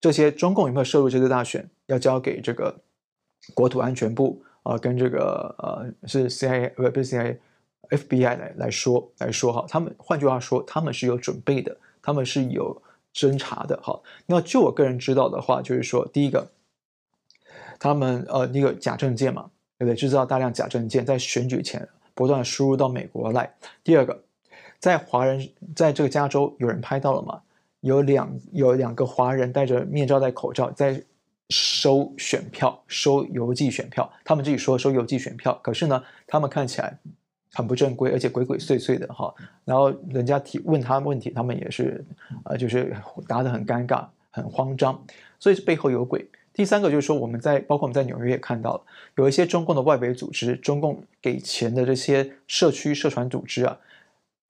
[0.00, 2.80] 这些中共有没有涉入这次大选，要交给这个
[3.52, 9.66] 国土安全部啊、跟这个呃是 CIA 不不是 CIA，FBI 来来说来说哈。
[9.68, 12.80] 他们换句话说，他们是有准备的，他们是有
[13.12, 14.00] 侦查的哈。
[14.24, 16.50] 那就我个人知道的话，就是说第一个。
[17.82, 19.96] 他们呃，那个假证件嘛，对不对？
[19.96, 23.52] 制造大量假证件，在选举前不断输入到美国来。
[23.82, 24.22] 第二个，
[24.78, 27.40] 在华人在这个加州有人拍到了嘛？
[27.80, 31.02] 有两有两个华人戴着面罩、戴口罩在
[31.50, 34.08] 收选票、收邮寄选票。
[34.24, 36.96] 他们自己说收邮寄选票，可是呢，他们看起来
[37.52, 39.34] 很不正规，而且鬼鬼祟祟的哈。
[39.64, 42.04] 然后人家提问他问题，他们也是
[42.44, 45.04] 呃，就是答得很尴尬、很慌张，
[45.40, 46.24] 所以背后有鬼。
[46.54, 48.82] 第三个就是说，我们在包括我们在纽约也看到了，
[49.16, 53.78] 有一些中共的外围组织，中共给钱的这些社区社团组织啊，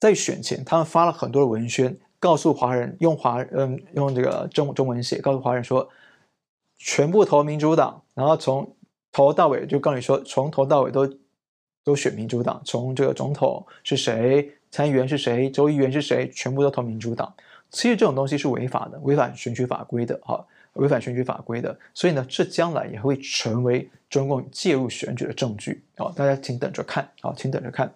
[0.01, 5.89] 在选前，他们发了很多的文宣，告诉华人用华嗯用这个中中文写，告诉华人说，
[6.77, 8.75] 全部投民主党，然后从
[9.13, 11.09] 头到尾就告诉你说，从头到尾都
[11.85, 17.33] 都选民主党，从这个总统是谁，参议员是谁，州议员是谁，全部都投民主党。
[17.71, 20.45] 其实这种东西是违法的，违反选举法规的哈。
[20.75, 25.83] 违反选举法规的，所以呢，这将来也会成为中共介入选举的证据。
[25.97, 27.09] 好，大家请等着看。
[27.21, 27.93] 好，请等着看。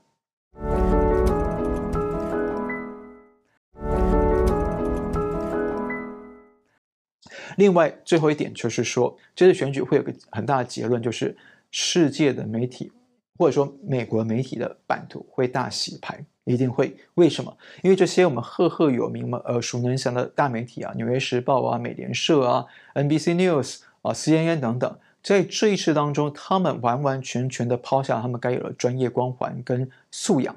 [7.57, 11.35] 另外，最后一点就是说，这次选举会有个很大的结论，就是
[11.71, 12.93] 世界的媒体
[13.39, 16.25] 或者说美国媒体的版图会大洗牌。
[16.49, 17.57] 一定会，为什么？
[17.83, 22.65] 因为这些我们赫赫有名嘛，耳熟能详的大媒体啊，《纽约时报》啊，《美联社》啊，
[23.03, 23.63] 《NBC News》
[24.03, 30.55] 啊，《CNN》等等，在这一次当中，他们完完全全的抛下他们该有的专业光环跟素养，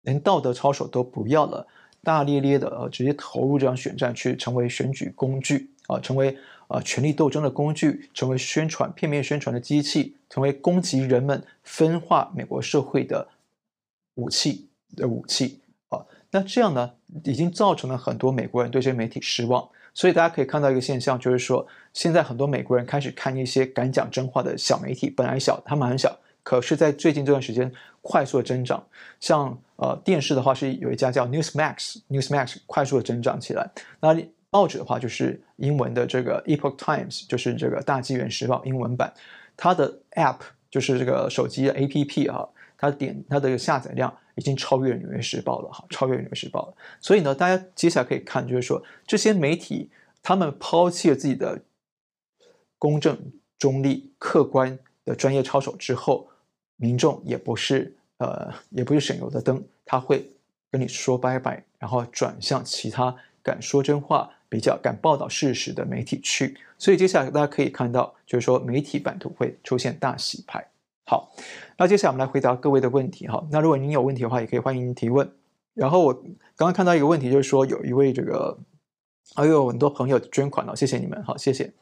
[0.00, 1.66] 连道德操守都不要了，
[2.02, 6.34] 大咧咧的呃，直接投入这场选战，去成为选举工具啊，成为
[6.68, 13.28] 啊权力斗争的工具，成为宣传片面宣传的机器，成为攻击人们、分化美国社会的
[14.14, 14.64] 武器。
[14.96, 16.00] 的武器啊，
[16.30, 16.90] 那这样呢，
[17.22, 19.68] 已经造成了很多美国人对这些媒体失望。
[19.92, 28.82] 所以大家可以看到一个现象，就是说，现在很多美国人开始看一些敢讲真话的小媒体，本来小，他们很小，可是，在最近这段时间快速的增长。
[29.20, 33.70] 像呃电视的话，是有一家叫 Newsmax，Newsmax 快速的增长起来。
[34.00, 34.16] 那
[34.50, 39.12] 报纸的话，就是英文的这个 Epoch Times，就是这个大纪元时报英文版，
[39.56, 40.38] 它的 App
[40.70, 44.16] 就是这个手机的 APP 啊，它点它的下载量。
[44.38, 46.74] 已经超越《纽约时报》了，哈，超越《纽约时报》了。
[47.00, 49.90] 所以呢，大家接下来可以看，就是说这些媒体
[50.22, 51.60] 他们抛弃了自己的
[52.78, 56.28] 公正、中立、客观的专业操守之后，
[56.76, 60.30] 民众也不是呃，也不是省油的灯，他会
[60.70, 66.56] 跟你说拜拜，然后转向其他敢说真话、比较敢报道事实的媒体去。
[66.78, 70.66] 所以接下来大家可以看到，就是说媒体版图会出现大洗牌。
[71.04, 71.32] 好，
[71.76, 73.46] 那接下来我们来回答各位的问题哈。
[73.50, 75.30] 那如果您有问题的话，也可以欢迎提问。
[75.74, 78.58] 然后我刚刚看到一个问题，就是说有一位这个，
[79.34, 81.72] 还、哎、有很多朋友捐款了，谢谢你们，好，谢谢。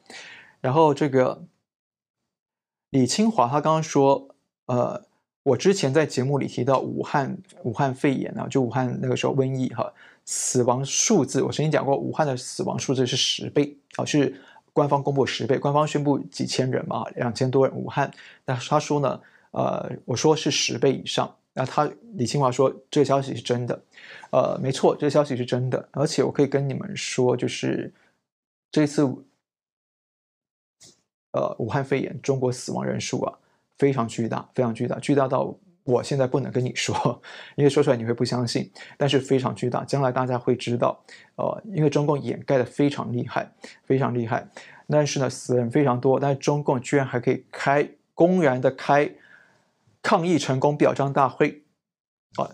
[0.61, 1.43] 然后这个
[2.89, 4.29] 李清华他刚刚说，
[4.67, 5.03] 呃，
[5.43, 9.91] 我之前在节目里提到武汉武汉肺炎啊，就武汉那个时候瘟疫哈，
[10.27, 14.39] 死亡数字我曾经讲过，武汉的死亡数字是十倍啊，是。
[14.73, 17.75] 官方公布十倍，官方宣布几千人嘛，两千多人。
[17.75, 18.13] 武汉，
[18.45, 21.35] 那他说呢，呃，我说是十倍以上。
[21.53, 23.81] 那他李清华说这个消息是真的，
[24.29, 25.89] 呃，没错，这个消息是真的。
[25.93, 27.91] 而且我可以跟你们说，就是
[28.69, 29.01] 这次，
[31.31, 33.33] 呃，武汉肺炎中国死亡人数啊
[33.79, 35.57] 非常巨大，非常巨大，巨大到。
[35.87, 37.21] 我现在不能跟你说，
[37.55, 41.01] 因为说出来你会不相信，但是非常巨大，将来大家会知道。
[41.37, 43.49] 呃，因为中共掩盖的非常厉害，
[43.85, 44.45] 非常厉害，
[44.89, 49.09] 但是呢，死人非常多，但是中共居然还可以开公然的开
[50.01, 51.63] 抗议成功表彰大会，
[52.35, 52.51] 啊、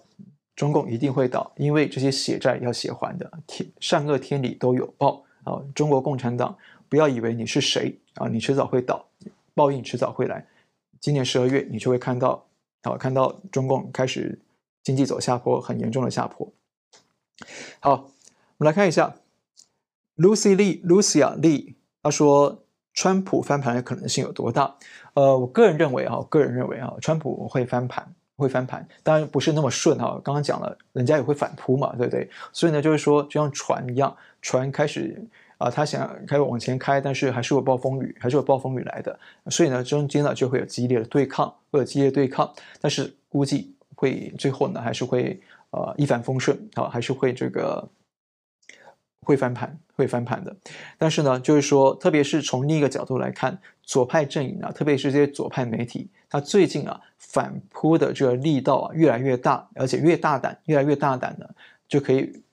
[0.55, 6.55] 中共一定会倒，因为这些血债要血还的，天善恶天理都有报啊、中国共产党，
[6.87, 9.03] 不要以为你是谁啊、你迟早会倒，
[9.55, 10.45] 报应迟早会来。
[10.99, 12.45] 今年十二月，你就会看到。
[12.83, 14.39] 好，看到中共开始
[14.83, 16.51] 经济走下坡，很严重的下坡。
[17.79, 18.11] 好，
[18.57, 19.15] 我们来看一下
[20.17, 24.75] Lucy Lee，Lucia Lee，他说川普翻盘的可能性有多大？
[25.13, 30.19] 呃，我个人认为啊，我个人认为啊，川普会翻盘，会翻盘，当然不是那么顺哈。
[30.23, 32.29] 刚刚讲了，人家也会反扑嘛，对不对？
[32.51, 35.25] 所以呢，就是说，就像船一样，船开始。
[35.57, 45.39] 啊，他想开往前开，但是还是有暴风雨，还是有暴风雨来的，所以呢，中间呢就会有激烈的对抗，会有激烈对抗，但是估计会最后呢还是会
[45.69, 47.87] 呃一帆风顺，啊，还是会这个
[49.21, 50.53] 会翻盘，会翻盘的。
[50.97, 61.55] 但是呢，就是说，特别是从另一个角度来看，左派阵营啊，特别是这些左派媒体，他最近啊反扑的这个力道啊越来越大，而且越大胆，越来越大胆的
[61.87, 62.43] 就可以。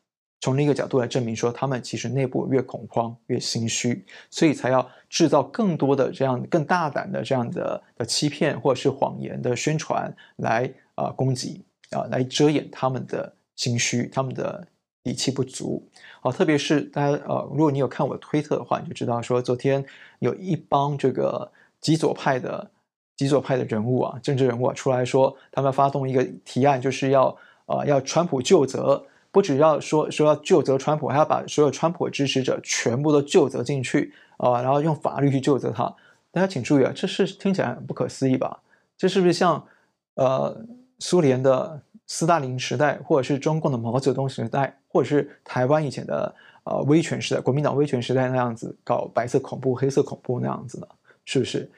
[0.40, 10.64] 从另一个角度来证明说，他们其实内部越恐慌越心虚，所以才要制造更多的这样更大胆的这样的的欺骗或者是谎言的宣传来
[10.94, 14.66] 啊、呃、攻击啊、来遮掩他们的心虚，他们的
[15.02, 15.86] 底气不足。
[16.22, 19.84] 好，特别是大家呃，如果你有看我推特的话，你就知道说，昨天
[20.20, 22.70] 有一帮这个极左派的
[23.16, 27.36] 极左派的人物啊，政治人物啊，出来说，他们发动一个提案，就是要
[27.66, 35.94] 呃要川普就责，不只要说说要究责川普，还要把所有川普的支持者全部都究责进去啊，然后用法律去究责他。
[36.30, 38.60] 大家请注意啊，这是听起来很不可思议吧？
[38.96, 39.66] 这是不是像
[40.14, 40.64] 呃
[40.98, 41.82] 苏联的？
[42.12, 50.88] 斯大林时代，或者是中共的毛泽东时代，或者是台湾以前的呃威权时代，国民党威权时代那样子搞白色恐怖、黑色恐怖那样子的，
[51.24, 51.70] 是不是？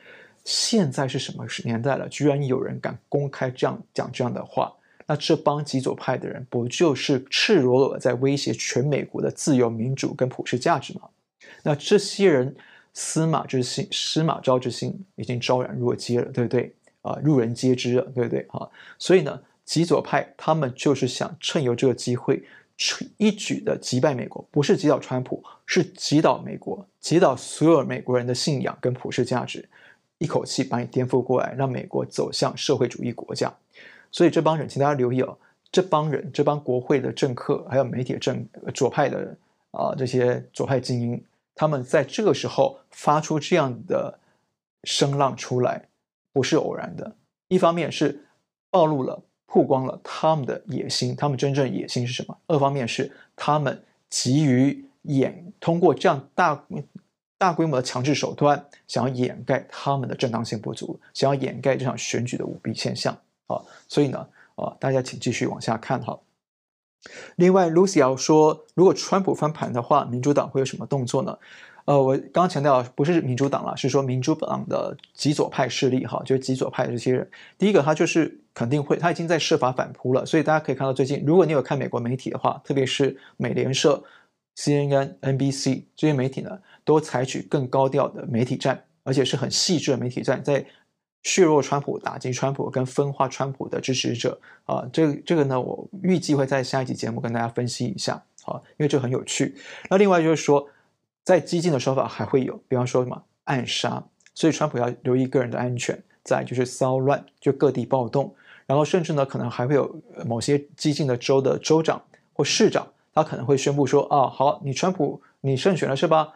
[0.42, 2.08] 现在是什么年代了？
[2.08, 4.72] 居然有人敢公开这样讲这样的话？
[5.12, 11.02] 那这帮极左派的人，不就是赤裸裸的在威胁全美国的自由民主跟普世价值吗？
[11.62, 12.56] 那这些人
[12.94, 16.74] 司马之心、司马昭之心已经昭然若揭了，对不对？
[17.02, 18.46] 啊、呃，路人皆知了，对不对？
[18.52, 18.66] 啊，
[18.98, 19.38] 所以呢？
[19.66, 22.42] 极左派他们就是想趁由这个机会，
[23.18, 29.68] 一举的击败美国，不是击倒川普，是击倒美国，击倒所有美国人的信仰跟普世价值，
[30.16, 33.54] 一口气把你颠覆过来，让美国走向社会主义国家。
[34.12, 35.36] 所以这帮人，请大家留意哦，
[35.72, 39.36] 这帮人，这帮国会的政客，还有媒体政左派的
[39.72, 41.24] 啊、这些左派精英，
[41.56, 44.20] 他们在这个时候发出这样的
[44.84, 45.88] 声浪出来，
[46.32, 47.16] 不是偶然的。
[47.48, 48.24] 一方面是
[48.70, 49.20] 暴露了。
[49.54, 52.34] 曝光了他们的野心，他们真正野心是什么？
[52.46, 56.64] 二方面是他们急于掩，通过这样大
[57.36, 63.14] 大规模的强制手段，想要掩盖他们的正当性不足，想要掩盖这场选举的舞弊现象。
[63.52, 64.26] 啊，所以呢，
[64.56, 66.18] 啊，大家请继续往下看哈。
[67.36, 71.36] 另外，Lucy 要说，如果川普翻盘的话，民主党会有什么动作呢？
[71.84, 77.28] 呃，我刚刚强调不是民主党了，是说民主党的极左派势力哈，就是极左派这些人。
[77.58, 80.24] 第一个，他就是肯定会，他已经在设法反扑了。
[80.24, 84.00] 所以大家可以看到，最近如果你有看美国媒体的话，特别是美联社、
[84.56, 90.64] CNN、NBC 这些媒体呢，都采取更高调的媒体战，而且是很细致的媒体战，在
[91.22, 94.84] 削弱川普、打击川普跟分化川普的支持者啊。
[94.92, 98.14] 这个这个呢，我预计会在下一集节目跟大家分析一下
[98.44, 99.54] 啊，因为这很有趣。
[99.90, 100.68] 那另外就是说。
[101.24, 104.02] 再激进的手法还会有，比方说什么暗杀，
[104.34, 105.96] 所以川普要留意个人的安全。
[106.24, 108.34] 再就是骚乱，就各地暴动，
[108.66, 112.02] 然后甚至呢，可能还会有某些激进的州的州长
[112.32, 116.32] 或市长，他可能会宣布说：啊，好，你川普你胜选了是吧？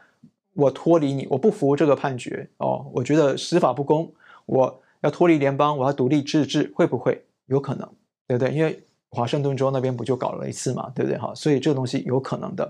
[0.54, 4.12] 我脱离你，我不服这个判决哦，我觉得司法不公，
[4.46, 7.86] 我要脱离联邦，我要独立自治，会不会有可能？
[8.26, 8.54] 对不对？
[8.54, 8.82] 因为。
[9.10, 11.16] 华盛顿州那边不就搞了一次嘛，对不对？
[11.16, 12.64] 哈，所以这个东西有可能的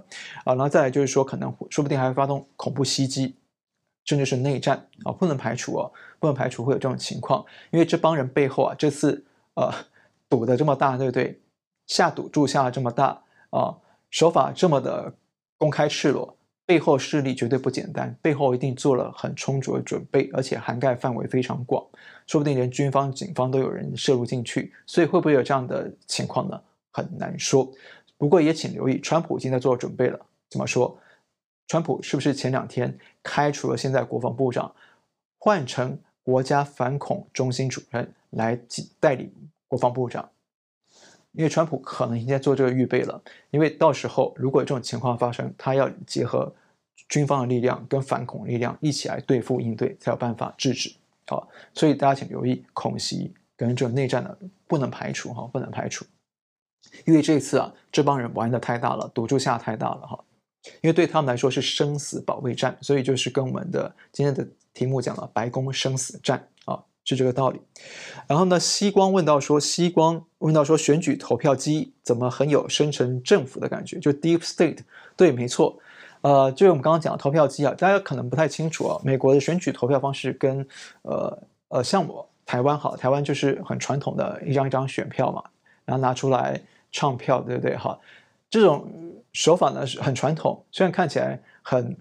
[0.44, 0.54] 啊。
[0.54, 3.34] 然后再来就是说，可能说不定还会发动恐怖袭击，
[4.04, 7.44] 甚至是内战啊，不能排除哦，不能排除会有这种情况。
[7.70, 9.24] 因为这帮人背后啊，这次
[9.54, 9.72] 呃
[10.28, 11.40] 赌的这么大，对不对？
[11.86, 13.78] 下赌注下了这么大啊，
[14.10, 15.14] 手法这么的
[15.56, 16.36] 公开赤裸。
[16.66, 21.82] 背后势力绝对不简单，背后一定做了很充足的准备，而且涵盖范围非常广，
[22.26, 26.60] 说不定连军方、警方都有人涉入进去，所以会不会有这样的情况呢？
[26.90, 27.72] 很难说。
[28.18, 30.18] 不过也请留意，川普已经在做准备了。
[30.50, 30.98] 怎么说？
[31.68, 34.74] 川普是不是前两天开除了现在国防部长，
[35.38, 38.58] 换成国家反恐中心主任来
[38.98, 39.32] 代理
[39.68, 40.28] 国防部长？
[41.37, 43.20] 因为川普可能已经在做这个预备了，
[43.51, 46.53] 因为到时候如果这种情况发生，他要结合
[47.09, 50.91] 军方的力量跟反恐力量一起来对付应对，才有办法制止。
[51.26, 56.05] 好，所以大家请留意恐袭跟这种内战呢，不能排除哈，不能排除。
[57.05, 60.24] 因为这次啊，这帮人玩的太大了，赌注下太大了哈。
[60.80, 66.82] 因为对他们来说是生死保卫战，所以就是跟我们的今天的题目讲了白宫生死战啊。
[67.07, 67.61] 是这个道理，
[68.26, 74.00] 然后呢，西光问到说，西光问到说，选举投票机怎么很有生成政府的感觉？
[74.00, 74.78] 就 Deep State，
[75.16, 75.78] 对，没错，
[76.22, 80.66] 呃，就是我们刚刚讲的投票机啊，大家可能不太清楚啊，美国的选举投票方式跟
[81.02, 81.38] 呃
[81.68, 85.44] 呃，像我台湾好，台湾就是很传统的一张一张选票嘛，
[85.84, 87.76] 然后拿出来唱票，对不对？
[87.76, 87.96] 哈，
[88.50, 88.90] 这种
[89.32, 91.96] 手法呢是很传统，虽然看起来很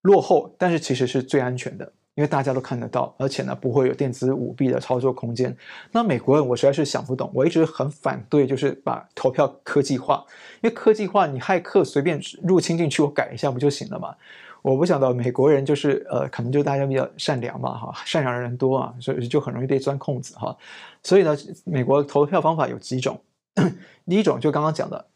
[0.00, 1.92] 落后，但是其实是最安全的。
[2.14, 5.56] 因为大家都看得到，而且呢，不会有电子舞弊的操作空间。
[5.92, 7.30] 那美国人，我实在是想不懂。
[7.32, 10.22] 我一直很反对，就是把投票科技化。
[10.60, 14.14] 因为科技化，你骇客随便入侵进去，我改一下不就行了吗？
[14.60, 20.54] 我不想到美国人就是呃，可能就大家比较善良嘛，哈，善良的人多啊，所以就很容易被钻空子哈。
[21.02, 21.34] 所以呢，
[21.64, 23.18] 美国投票方法有几种。
[24.06, 25.06] 第一种就刚刚讲的，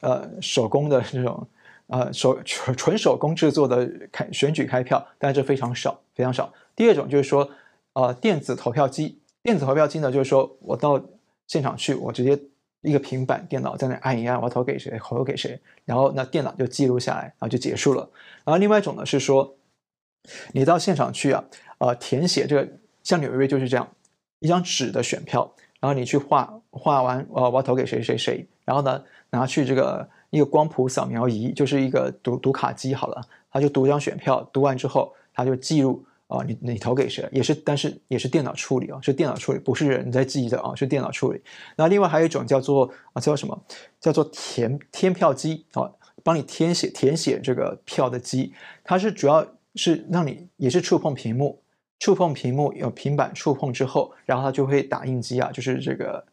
[0.00, 1.46] 呃，手工的这种。
[1.90, 6.52] 呃，手纯纯手工制作的开选举开票，但这非常少，非常少。
[6.76, 7.50] 第二种就是说，
[7.94, 11.02] 呃，电子投票机，电子投票机呢，就是说我到
[11.48, 12.38] 现场去，我直接
[12.82, 18.08] 一个平板电脑在那按一按，我投给谁，投给谁，然后那电脑就记录下来，然后就结束了。
[18.44, 19.56] 然后另外一种呢是说，
[20.52, 21.44] 你到现场去啊，
[21.78, 22.68] 呃，填写这个，
[23.02, 23.88] 像纽约就是这样，
[24.38, 33.20] 一张纸的选票，然后你去画，画完，呃，我要投给谁谁谁，然后呢拿去这个一个光谱扫描仪，就是一个读读卡机好了，
[33.50, 36.02] 他就读一张选票，读完之后他就记录。
[36.30, 37.28] 啊、你你投给谁？
[37.32, 41.42] 也是，但是也是电脑处理啊、哦，是电脑处理，不是人在记的啊、哦，是电脑处理。
[41.74, 43.62] 那另外还有一种叫做啊，叫什么？
[43.98, 48.54] 叫做填填票机啊、哦，帮你填写填写这个票的机，
[48.84, 51.60] 它是主要是让你也是触碰屏幕，
[51.98, 56.24] 触碰屏幕有平板触碰之后，然后它就会打印机啊，就是这个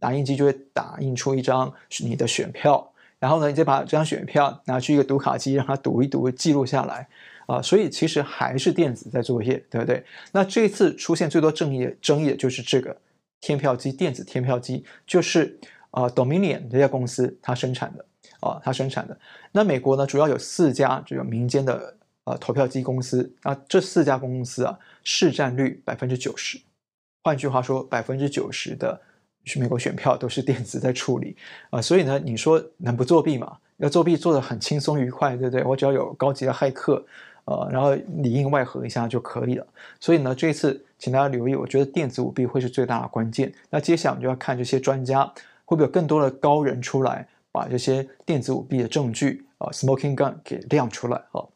[0.00, 2.92] 打印机就会打印出一张你的选票，
[3.26, 7.08] 然后呢，你再把这张选票拿去一个读卡机，让它读一读，记录下来。
[7.46, 10.04] 啊，所以其实还是电子在作业，对不对？
[10.30, 12.96] 那这次出现最多争议的争议的就是这个
[13.40, 15.58] 填票机，电子填票机，就是
[15.90, 18.04] 啊、呃、Dominion 这家公司它生产的
[18.38, 19.18] 啊，它生产的。
[19.50, 21.96] 那美国呢，主要有四家这个民间的
[22.26, 26.60] 呃投票机公司，那这四家公司啊，市占率百分之九十。
[27.24, 29.00] 换句话说，百分之九十的
[29.56, 31.36] 美国选票都是电子在处理
[31.70, 33.58] 啊，所以呢，你说能不作弊吗？
[33.78, 35.62] 要作弊做得很轻松愉快，对不对？
[35.64, 37.04] 我只要有高级的骇客。
[37.48, 39.64] 呃，然后里应外合一下就可以了。
[40.00, 43.54] 所以呢，这次请大家留意，我觉得电子舞弊会是最大的关键。
[43.70, 45.24] 那接下来我们就要看这些专家
[45.64, 51.46] 会不会有更多的高人出来，把这些电子舞弊的证据啊、，smoking gun 给亮出来啊。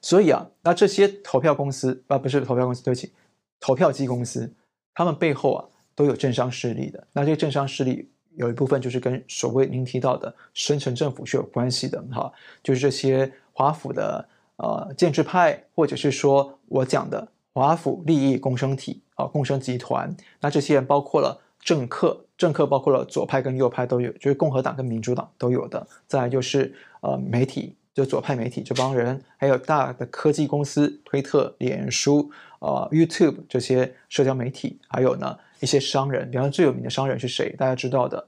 [0.00, 3.12] 所以啊，那这些投票公司啊，不是投票公司，对不起，
[3.58, 4.52] 投票机公司，
[4.94, 5.64] 他们背后啊
[5.96, 7.04] 都有政商势力的。
[7.12, 12.32] 那这个政商势力有一部分就是跟所谓您提到的深层政府是有关系的哈，
[12.62, 14.28] 就是这些华府的。
[14.58, 25.86] 呃，建制派，或者是说我讲的华府利益共生体啊、共生集团，那这些人包括了政客，政客包括了左派跟右派都有，就是共和党跟民主党都有的。
[26.06, 37.54] 再来就是呃媒体，就左派媒体这帮人，还有大的科技公司，推特、脸书、呃 YouTube 这些社交媒体，还有呢一些商人，比方最有名的商人是谁？
[37.56, 38.26] 大家知道的，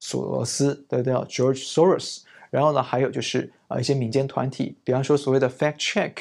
[0.00, 2.22] 索罗斯，对不对？George Soros。
[2.50, 6.12] 然后呢，还有就是啊，一些民间团体，比方说所谓的 fact check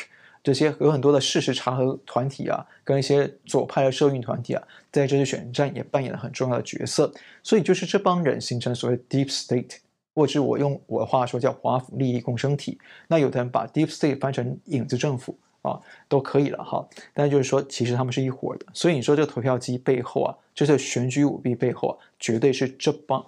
[0.44, 7.10] 这些有很多的事实查核团体啊，跟一些左派的社运团体啊，在这次选战也扮演了很重要的角色。
[7.44, 9.78] 所以就是这帮人形成所谓 deep state，
[10.14, 12.78] 或者我用我的话说叫华府利益共生体。
[13.08, 15.40] 那有的人把 deep state 翻成影子政府
[15.70, 16.88] 啊，都可以了哈。
[17.14, 18.66] 但是就是说，其实他们是一伙的。
[18.74, 23.26] 所以你说这个投票机背后啊，就是选举舞弊背后啊，绝对是这帮，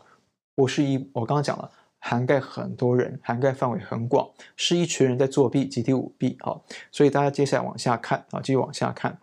[0.56, 1.72] 不是一我刚刚讲了。
[2.02, 4.26] 涵盖很多人，涵盖范围很广，
[4.56, 6.56] 是一群人在作弊、集体舞弊啊！
[6.94, 9.20] 所以大家接下来往下看啊，继续往下看。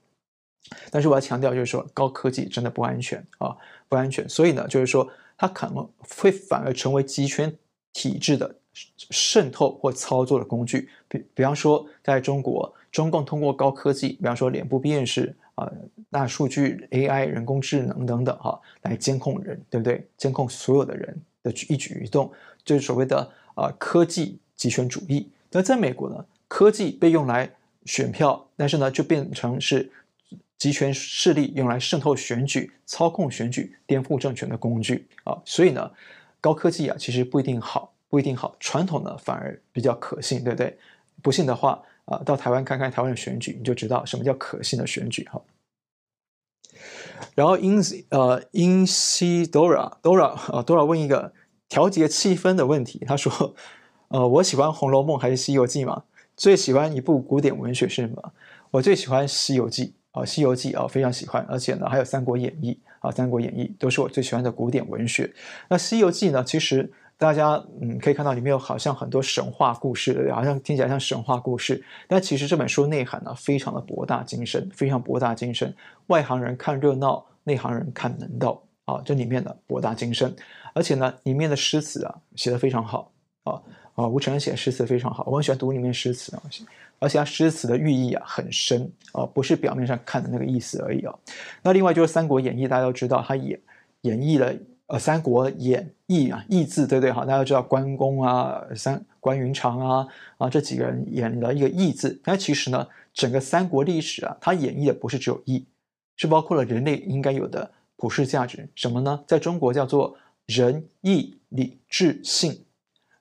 [0.90, 3.56] 但是我要强调，就是说高科技真的不安全啊，
[3.88, 4.28] 不安全。
[4.28, 5.08] 所以呢，就是说
[5.38, 7.50] 它可能会反而成为集权
[7.94, 10.90] 体制的渗透或操作的工具。
[11.08, 15.70] 比比方说，在中国，中共通过高科技，比方说脸部辨识啊、
[16.10, 20.08] 大数据、AI、人工智能等等哈、来监控人，对不对？
[20.16, 22.32] 监控所有的人的一举一动。
[22.64, 25.28] 就是所谓的啊、科技集权主义。
[25.50, 27.50] 那在美国呢，科技被用来
[27.84, 29.92] 选票，但是呢就变成是
[30.56, 35.36] 集权势力用来渗透选举、操控选举、颠覆政权的工具啊。
[35.44, 35.90] 所以呢，
[36.40, 38.56] 高科技啊其实不一定好，不一定好。
[38.58, 40.78] 传统呢反而比较可信，对不对？
[41.20, 45.40] 不信的话啊，到台湾看看台湾的选举，你就知道什么叫可信的选举哈。
[47.36, 51.32] 然后因呃因西 Dora Dora 啊 Dora 问一个。
[51.68, 53.56] 调节气氛的问题，他说
[54.06, 56.04] ：“呃，我喜欢《红楼梦》还是《西游记》嘛？
[56.36, 58.32] 最喜欢一部古典文学是什么？
[58.70, 61.44] 我最喜欢《西游记》啊，《西游记》啊，非常喜欢。
[61.48, 65.34] 而且呢，还有《三国演义》啊，《三国演义》都是我最喜欢的古典文学。
[65.68, 66.44] 那《西游记》呢？
[66.44, 71.82] 其实大家嗯可以看到里面有好像很多神话故事，好像听起来像神话故事。
[72.06, 75.74] 但其实这本书内涵呢，非常的博大精深，非常博大精深。
[76.08, 80.34] 外行人看热闹，内行人看门道啊，这里面的博大精深。”
[80.74, 83.10] 而且呢，里面的诗词啊写得非常好
[83.44, 83.62] 啊
[83.94, 84.06] 啊！
[84.06, 86.42] 吴承恩写的诗词非常好，我很喜欢读里面诗词啊。
[86.98, 91.14] 而且他诗词的寓意啊很深啊，不是表面上看的那个意思而已啊。
[91.62, 93.58] 那另外就是《三国演义》，大家都知道，他演
[94.02, 94.54] 演绎了
[94.86, 97.12] 呃《三国演义》啊，义字对不对？
[97.12, 100.08] 好，大家知道关公啊、三关云长啊
[100.38, 102.20] 啊这几个人演了一个义字。
[102.24, 105.64] 但其实呢，整个三国历史啊，它演绎的不是只有义，
[106.16, 108.68] 是包括了人类应该有的普世价值。
[108.74, 109.24] 什么呢？
[109.26, 110.16] 在中国叫做。
[110.46, 112.64] 仁义礼智信，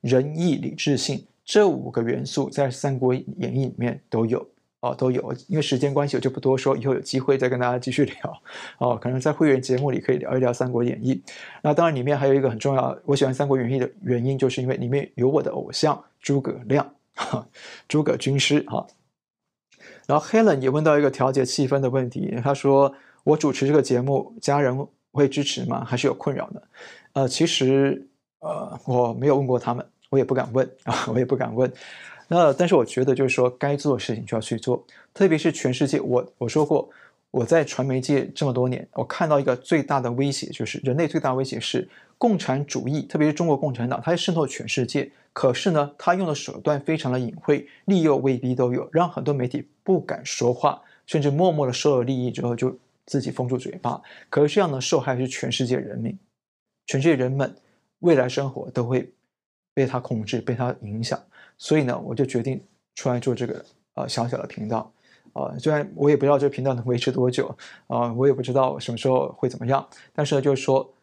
[0.01, 4.47] 仁义礼智信这五个元素在《三国演义》里面都有
[4.85, 8.41] 哦，都有，因为时间关系，我就不多说，以后有机会再跟大家继续聊。
[8.77, 11.15] 哦，可能在会员节目里可以聊一聊《三国演义》。
[11.63, 16.93] 那当然，里面还有一个很重要，我喜欢《三国演义》的原因，就是因为里面有我的偶像诸葛亮，
[17.87, 18.85] 诸葛军师哈。
[20.05, 22.93] 然后 Helen 也问到一个调节气氛的问题，他说
[23.25, 25.83] ：“我主持这个节目，家人会支持吗？
[25.83, 26.61] 还是有困扰的？”
[27.13, 28.07] 呃，其实
[28.39, 31.71] 呃，我没有问过他们，我也不敢问啊， 我也不敢问。
[32.27, 36.89] 那但是我觉得就是说，该做的事情就要去做，特别是全世界，我我说过，
[37.31, 54.01] 我在传媒界这么多年，我看到一个最大的威胁就是人类最大威胁是共产主义，特别是中国共产党，它渗透全世界，可是呢，它用的手段非常的隐晦，利诱威逼都有，让很多媒体不敢说话，甚至默默的收了利益之后就自己封住嘴巴。
[54.29, 56.17] 可是这样的受害是全世界人民，
[56.87, 57.53] 全世界人们
[57.99, 59.11] 未来生活都会
[59.73, 61.21] 被它控制，被它影响。
[61.57, 62.61] 所以呢，我就决定
[62.95, 64.91] 出来做这个呃小小的频道，
[65.33, 67.47] 啊、呃，虽然我也不知道这个频道能维持多久，
[67.87, 70.93] 啊、呃，我也不知道什么时候会怎么样，但是呢，就是说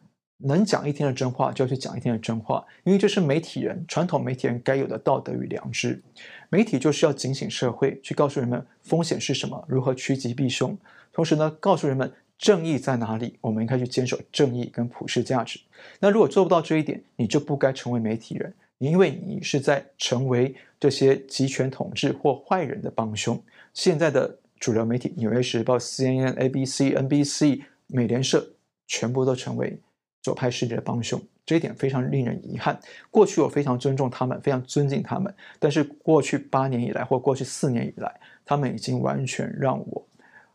[0.45, 6.03] 能讲一天的真话，就要去讲一天的真话，因为这是媒体人传统媒体人该有的道德与良知。
[6.49, 10.77] 媒体就是要警醒社会，去告诉人们风险是什么，如何趋吉避凶，
[11.13, 15.61] 同时呢，告诉人们正义在哪里，我们应该去坚守正义跟普世价值。
[16.01, 18.53] 那如果做不到这一点，你就不该成为媒体人。
[18.89, 23.41] 因为你是在成为这些集权统治或坏人的帮凶。
[23.73, 28.45] 现在的主流媒体，《纽约时报》、CNN、ABC、NBC、美联社，
[28.89, 29.79] 全部都成为
[30.21, 31.23] 左派势力的帮凶。
[31.47, 32.77] 这一点非常令人遗憾。
[33.09, 38.13] 过去我非常尊重他们，非常尊敬他们，但是过去八年以来，或过去四年以来，
[38.45, 40.05] 他们已经完全让我，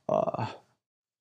[0.07, 0.45] 呃，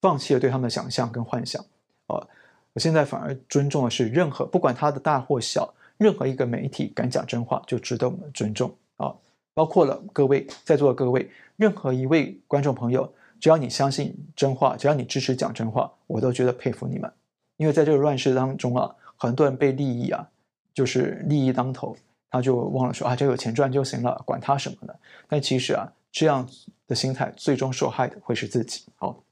[0.00, 1.64] 放弃了对他们的想象跟幻想。
[2.08, 2.28] 呃，
[2.72, 5.72] 我现在反而尊重的是任何，不管他的大或小。
[5.98, 9.14] 任何一个媒体敢讲真话，就值得我们尊重啊！
[9.54, 17.10] 包括了各位在座的各位，任何一位观众朋友，只要你相信真话，只要你支持讲真话，我都觉得佩服你们。
[17.56, 20.28] 因为在这个乱世当中啊，很多人被利益啊，
[20.74, 21.96] 就是利益当头，
[22.30, 24.94] 他就忘了说啊，只要有钱赚就行了，管他什么呢？
[25.26, 26.46] 但其实啊，这样
[26.86, 28.84] 的心态最终受害的会是自己。
[28.96, 29.22] 好，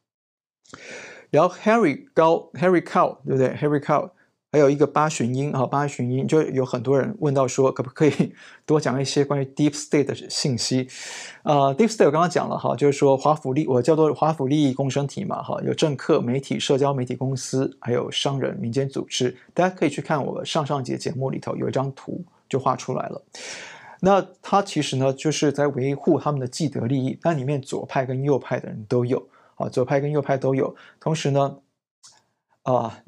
[1.31, 4.11] 然后 Harry 高 Harry Cow 对不对？Harry Cow。
[4.55, 8.13] 还有一个八旬音啊，八旬音就有很多人问到说，可不可以
[8.65, 10.87] 多讲一些关于 Deep State 的信息？
[11.43, 23.21] 啊、deep state 我刚刚讲了哈，就是说华府利，我叫做华府利益共生体嘛哈，有政客、媒体、社交媒体公司，还有商人、民间组织，大家可以去看我上上节节目里头有一张图就画出来了。
[24.03, 29.21] 那它其实呢，就是在维护他们的既得利益，那里面左派跟右派的人都有
[29.57, 31.57] 啊，左派跟右派都有，同时呢，
[32.63, 33.01] 啊。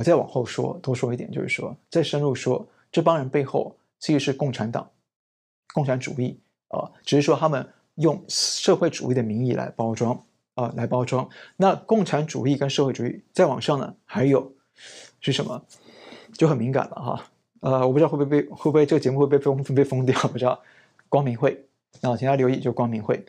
[0.00, 4.90] 我再往后说，多说一点，就是说，再深入说，这帮人背后其实是共产党、
[5.74, 10.18] 共产主义啊、只是说他们用社会主义的名义来包装
[10.54, 11.28] 啊、来包装。
[11.58, 14.50] 那共产主义跟社会主义再往上呢，还有
[15.20, 15.62] 是什么？
[16.32, 17.26] 就很敏感了哈。
[17.60, 20.58] 呃，我不知道会不会被会不会这个节目会被封被封掉，不知道。
[21.10, 21.66] 光明会
[22.00, 23.22] 啊，请大家留意，就光明会。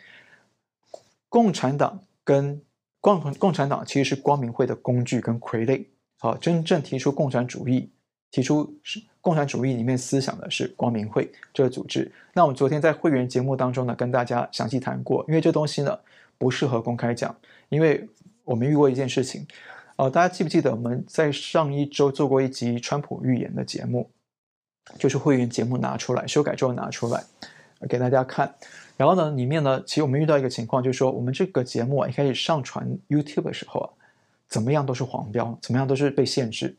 [1.27, 2.61] 共产党跟
[3.01, 5.87] 共共产党其实是光明会的工具跟傀儡。
[6.23, 7.89] 好，真正提出共产主义、
[8.29, 12.11] 提出是共产主义里面思想的是光明会这个组织。
[12.31, 15.97] 那我们昨天在会员节目当中呢，跟大家详细谈过，因为这东西呢
[16.37, 17.35] 不适合公开讲，
[17.69, 18.07] 因为
[18.43, 19.47] 我们遇过一件事情，
[19.95, 24.07] 呃，大家记不记得我们在上一周做过一集川普预言的节目，
[24.99, 27.23] 就是会员节目拿出来修改之后拿出来
[27.89, 28.53] 给大家看。
[28.95, 33.89] 然后呢，里面呢，其实我们遇到一个情况，就是说我们这个节目啊，一开始上传 YouTube 的时候啊。
[34.51, 36.77] 怎么样都是黄标，怎么样都是被限制。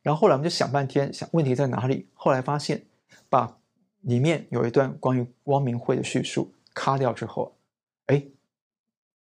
[0.00, 2.06] 然后后来我们就想半天，想问题在哪里。
[2.14, 2.84] 后来发现，
[3.28, 3.58] 把
[4.02, 7.56] 里面有一段关于光明会的叙述卡掉之后，
[8.06, 8.22] 哎，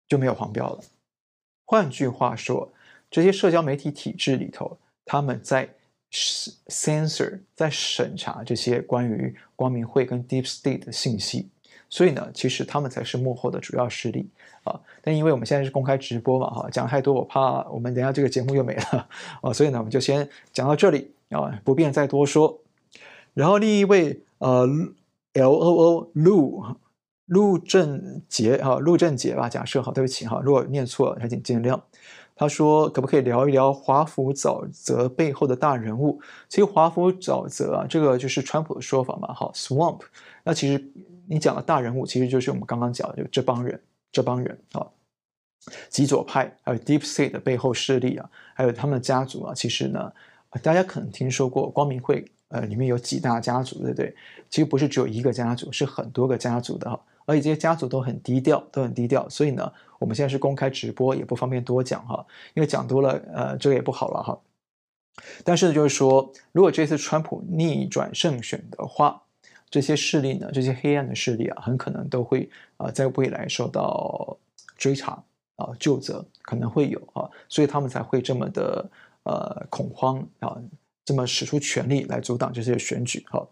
[0.08, 0.80] 就没有黄标了。
[1.64, 2.72] 换句话说，
[3.08, 5.72] 这些社交媒体体制里头，他们在
[6.10, 11.50] censor，在审查这些关于光明会跟 Deep State 的信息。
[11.88, 14.28] 所以呢，其实他们才是幕后的主要势力
[14.64, 14.78] 啊！
[15.00, 19.08] 但因为我们现在是公开直播嘛，哈，讲太多我怕我们等下这个节目又没了
[19.40, 22.58] 啊，所以呢，我们就先讲到这里啊，不便再多说。
[23.34, 24.68] 然后另一位呃
[25.34, 26.64] ，L O O 陆
[27.26, 31.80] 陆正杰啊，陆正杰吧，假设好，对不起哈，如果念错了，还请见谅。
[32.34, 36.20] 他说可不可以聊一聊华府沼泽背后的大人物？
[36.48, 40.00] 其实华府沼泽啊，这个就是川普的说法嘛，哈，Swamp。
[40.42, 40.84] 那其实。
[41.28, 43.80] 你讲的大人物其实就是我们刚刚讲的就这帮人，
[44.12, 44.86] 这帮人啊，
[45.88, 49.54] 极左派，还有 Deep State 的背后势力啊，还有他们的家族啊。
[49.54, 50.12] 其实呢，
[50.62, 54.14] 大家可能听说过光明会，呃，里面有几大家族，对不对？
[54.48, 57.00] 其实不是只有一个家族，是很多个家族的哈。
[57.24, 59.28] 而且这些家族都很低调，都很低调。
[59.28, 62.24] 所以呢，我们现在是公开直播，也不方便多讲哈，
[62.54, 64.38] 因为讲多了，呃，这个也不好了哈。
[65.42, 69.22] 但是呢就是说，如果这次川普逆转胜选的话，
[69.76, 72.48] 这些势力呢，这些黑暗的势力啊，很可能都会
[72.78, 74.34] 啊、在未来受到
[74.78, 75.12] 追查
[75.56, 78.90] 啊、呃，究责可能会有啊，所以他们才会这么的
[79.24, 80.56] 呃恐慌啊，
[81.04, 83.46] 这么使出全力来阻挡这些选举哈。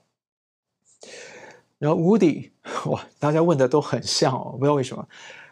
[1.78, 2.52] 然后 Woody
[2.86, 5.06] 哇，大家问的都很像哦，不知道为什么。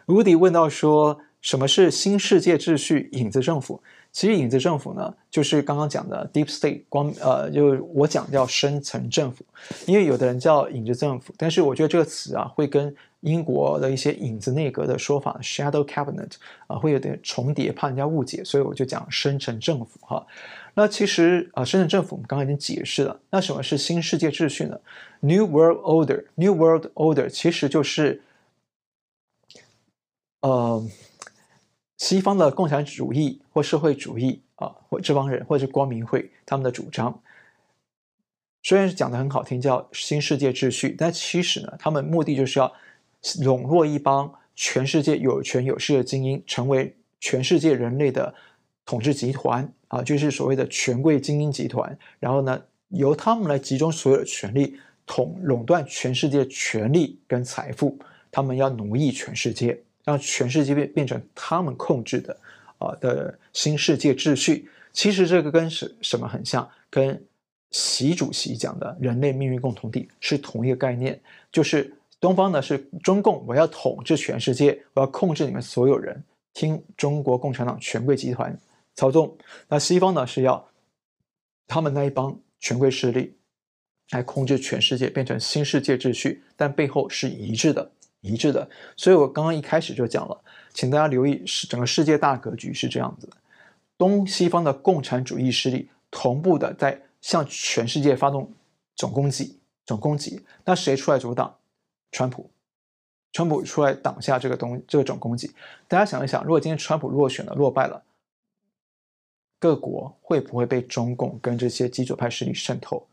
[0.07, 3.83] Woody 问到说，什么是新世界秩序影子政府？
[4.13, 9.43] 其实影子政府呢，就是刚刚讲的 deep state 光呃，就我讲叫深层政府，
[9.87, 16.31] 因为有的人叫影子政府，但是我觉得这个词啊，会跟英国的一些影子内阁的说法 shadow cabinet
[16.67, 20.23] 啊，会有点重叠，怕人家误解，所以我就讲深层政府哈。
[20.75, 24.79] 那其实啊，深层政府我们刚刚已经解释了，那什么是新世界秩序呢
[25.21, 28.21] ？New World Order，New World Order 其实就是
[30.41, 30.87] 呃。
[31.97, 37.21] 西方的共产主义或社会主义啊，或这帮人，或者是光明会他们的主张，
[38.63, 42.73] 虽然是讲的很好听，叫新世界秩序，但其实呢，他们目的就是要
[43.41, 48.33] 笼络一帮全世界有权有势的精英，成为全世界人类的
[48.85, 51.97] 统治集团啊，就是所谓的权贵精英集团。
[52.19, 57.97] 然后呢，由他们来集中所有的权力，统垄断全世界权力跟财富，
[58.31, 59.83] 他们要奴役全世界。
[60.03, 62.37] 让全世界变变成他们控制的
[62.77, 66.69] 啊、的新世界秩序，其实这个跟什什么很像？
[66.89, 67.23] 跟
[67.71, 71.19] 习主席讲的人类命运共同体是同一个概念。
[71.51, 76.23] 就是东方呢是中共，我要统治全世界，我要控制你们所有人，
[76.53, 78.55] 听中国共产党权贵集团
[78.95, 79.35] 操纵。
[79.69, 80.67] 那西方呢是要
[81.65, 83.35] 他们那一帮权贵势力
[84.11, 87.91] 来控制全世界，变成新世界秩序，但背后是一致的。
[88.23, 90.41] 一致的，所以我刚刚一开始就讲了，
[90.73, 93.35] 请大家留意，是整个世界大格局是这样子的：
[93.97, 98.51] 东西方的共产主义势力同步的在向全世界发动
[98.95, 100.41] 总攻击，总攻击。
[100.63, 101.53] 那谁出来阻挡？
[102.11, 102.49] 川普，
[103.33, 105.51] 川普出来挡下这个东这个总攻击。
[105.87, 108.03] 大家想一想，如果今天川普落选了，落败了，
[109.59, 113.05] 各国会不会被中共跟这些极左派势力渗透？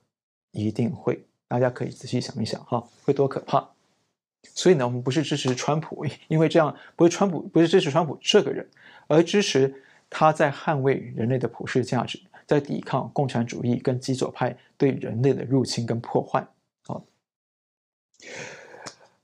[0.53, 1.25] 一定会。
[1.49, 3.71] 大家可以仔细想一想，哈，会多可怕？
[4.43, 8.69] 所以呢，我们不是支持川普， 因为这样不是川普，不是支持川普这个人，
[9.07, 16.47] 而支持他在捍卫人类的普世价值，在抵抗共产主义跟极左派对人类的入侵跟破坏。
[16.87, 17.01] 啊，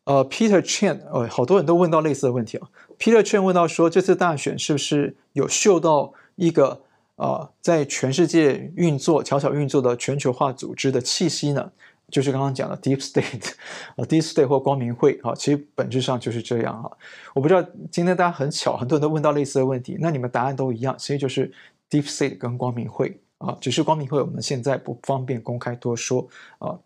[0.05, 2.69] 呃，Peter Chen，呃，好多人都问到类似的问题啊。
[2.99, 6.83] Peter Chen 问到说，这次大选是不是有嗅到一个
[7.17, 11.73] 呃，在全世界运作、悄悄运作的全球化组织的气息呢？
[12.13, 13.55] 就是刚刚讲的 Deep State，
[13.97, 16.89] 啊，Deep State 或光明会，啊，其实本质上就是这样啊。
[17.35, 21.53] 我不知道今天大家很巧，很多人都问到类似的问题，那你们答案都一样，其实就是
[21.91, 26.29] Deep State 跟光明会啊，只是光明会我们现在不方便公开多说
[26.59, 26.79] 啊。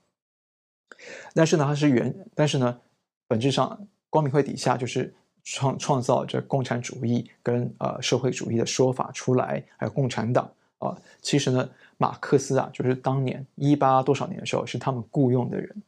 [1.35, 2.81] 但是呢，它是原，但是呢，
[3.29, 5.15] 本质上光明会底下就是
[5.45, 11.69] 创创造着共产主义跟呃社会主义的说法出来，还有共产党啊，其实呢。
[12.01, 15.83] 马克思啊，就是当年一八多少年的时候，是他们雇佣的人，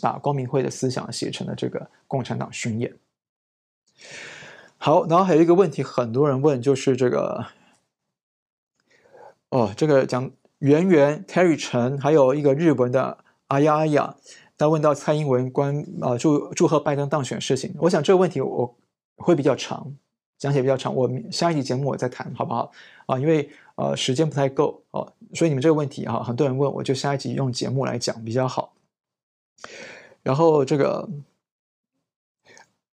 [0.00, 2.90] 把光明会的思想写成了这个共产党宣言。
[4.78, 7.44] 好，然后还有一个问题，很多人问，就是这个，
[9.50, 14.16] 哦，这个讲圆圆 Terry 陈，还有一个日文的阿呀阿呀，
[14.56, 18.74] 他问到蔡英文关啊祝祝贺拜登当选事情，我想这个问题我
[19.16, 19.94] 会比较长。
[20.38, 22.70] 讲解比较长，我下一集节目我再谈，好不好？
[23.06, 28.72] 啊，因为呃时间不太够哦，所以你们这个问题哈，很多人问，我就下一集用节目来讲比较好。
[30.22, 31.08] 然后这个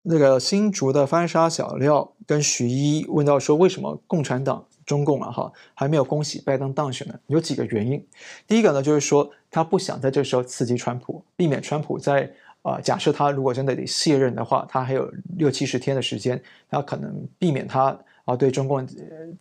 [0.03, 7.19] 那个新竹的翻沙小料跟徐一问到说，为什么共产党中共啊哈还没有恭喜拜登当选呢？
[7.27, 8.07] 有几个原因。
[8.47, 12.33] 第一个呢，就是说他不想在这时候刺激川普，避免川普在。
[12.63, 17.99] 啊、假设他如果真的得卸任的话，他还有六七十天的时间，他可能避免他
[18.29, 18.87] 啊对中共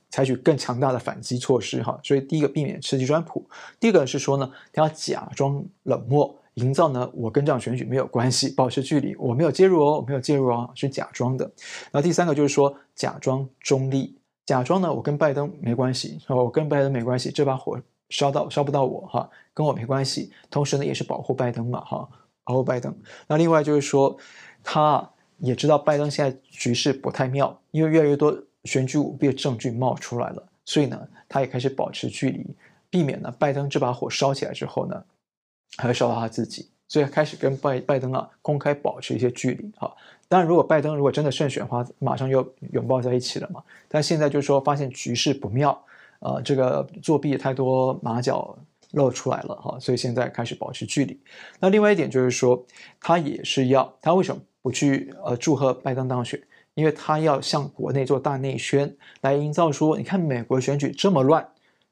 [0.10, 2.00] 采取更强大的反击措施哈。
[2.02, 3.46] 所以第一个避免刺激川普，
[3.80, 11.44] 第二个是说呢，他要假装冷漠，营造呢我跟这场选举没有关系，保持距离，我没有介入哦，我没有介入哦，是假装的。
[11.92, 17.78] 然后第三个就是说假装中立，假装呢我跟拜登没关系，我跟拜登没关系，这把火
[18.10, 20.32] 烧到烧不到我哈，跟我没关系。
[20.50, 22.08] 同时呢也是保护拜登嘛哈。
[22.48, 24.16] 保护拜登，那另外就是说，
[24.64, 32.46] 他也知道拜登现在局势不太妙，因为越来越多选举舞弊的证据冒出来了，所以呢，他也开始保持距离，
[32.90, 35.04] 避免呢拜登这把火烧起来之后呢，
[35.78, 39.94] 还会烧到他自己所以开始跟拜拜登啊公开保持一些距离哈。
[40.30, 43.64] 当然，如果拜登如果真的胜选的话，马上又拥抱在一起了嘛。
[43.88, 45.78] 但现在就是说发现局势不妙，
[46.20, 48.58] 呃，这个作弊太多马脚
[48.92, 51.20] 露出来了哈，所以现在开始保持距离。
[51.60, 52.66] 那另外一点就是说，
[53.00, 56.42] 他也是要他为什么不去呃祝贺拜登当选？
[56.78, 61.50] 因为他要向国内做大内宣，来营造说，你看美国选举这么乱，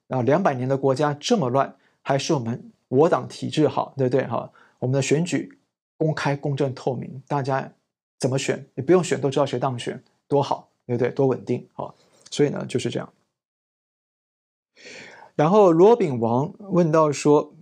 [0.10, 4.52] 啊，两百年的国家这么乱，还是我们我党体制好，对不对哈？
[4.78, 5.58] 我们的选举
[5.98, 7.74] 公开、公正、透明，大家
[8.20, 11.10] 怎么选也不用选都知道谁当选，多好，对不对？
[11.10, 11.96] 多稳定好！
[12.30, 13.12] 所以呢就是这样。
[15.36, 17.56] 然后罗炳王问到说，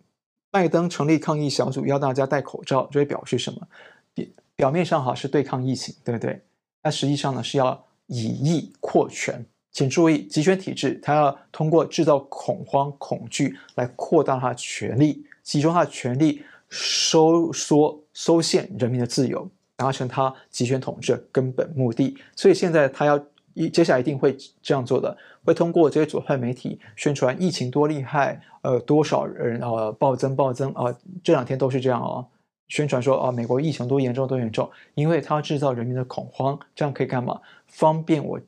[0.52, 3.66] 拜登成立抗疫小组，要大家戴口罩，这表示什么？
[4.14, 6.42] 表表面上哈是对抗疫情，对不对？
[6.84, 9.44] 那实际上呢是要以疫扩权。
[9.72, 16.44] 请注意，集权体制它要通过制造恐慌、恐惧来扩大它的权力，集中它的权力。
[16.76, 22.18] 收缩、收限人民的自由，达成他集权统治的根本目的。
[22.36, 23.24] 所以现在他要
[23.54, 25.16] 一接下来一定会这样做的，
[25.46, 32.26] 会通过这些左派媒体宣传疫情多厉害，呃，多少人呃暴增暴增啊、呃，这两天都是这样哦，
[32.68, 37.40] 宣传说啊、美国疫情多严重多严重，因为他要制造人民的恐慌，这样可以干嘛？
[37.68, 38.40] 方便我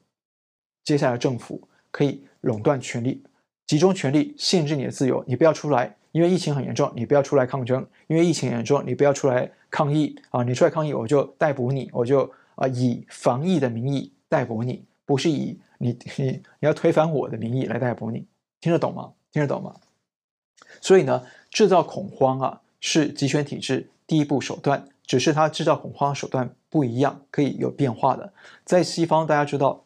[0.84, 3.24] 接下来政府可以垄断权力，
[3.68, 5.96] 集中权力，限制你的自由，你不要出来。
[6.12, 10.44] 因为疫情很严重，你不要出来抗争；因为疫情严重，你不要出来抗议啊！
[10.44, 18.26] 你出来抗议，我就逮捕你，我就啊以防疫的名义逮捕你，不是以你你你要推翻我的名义来逮捕你，
[18.62, 19.12] 听得懂吗？
[19.34, 19.76] 听得懂吗？
[20.80, 28.34] 所以呢，制造恐慌啊，是集权体制第一步手段，只是它制造恐慌手段不一样，可以有变化的。
[28.64, 29.82] 在西方，大家知道。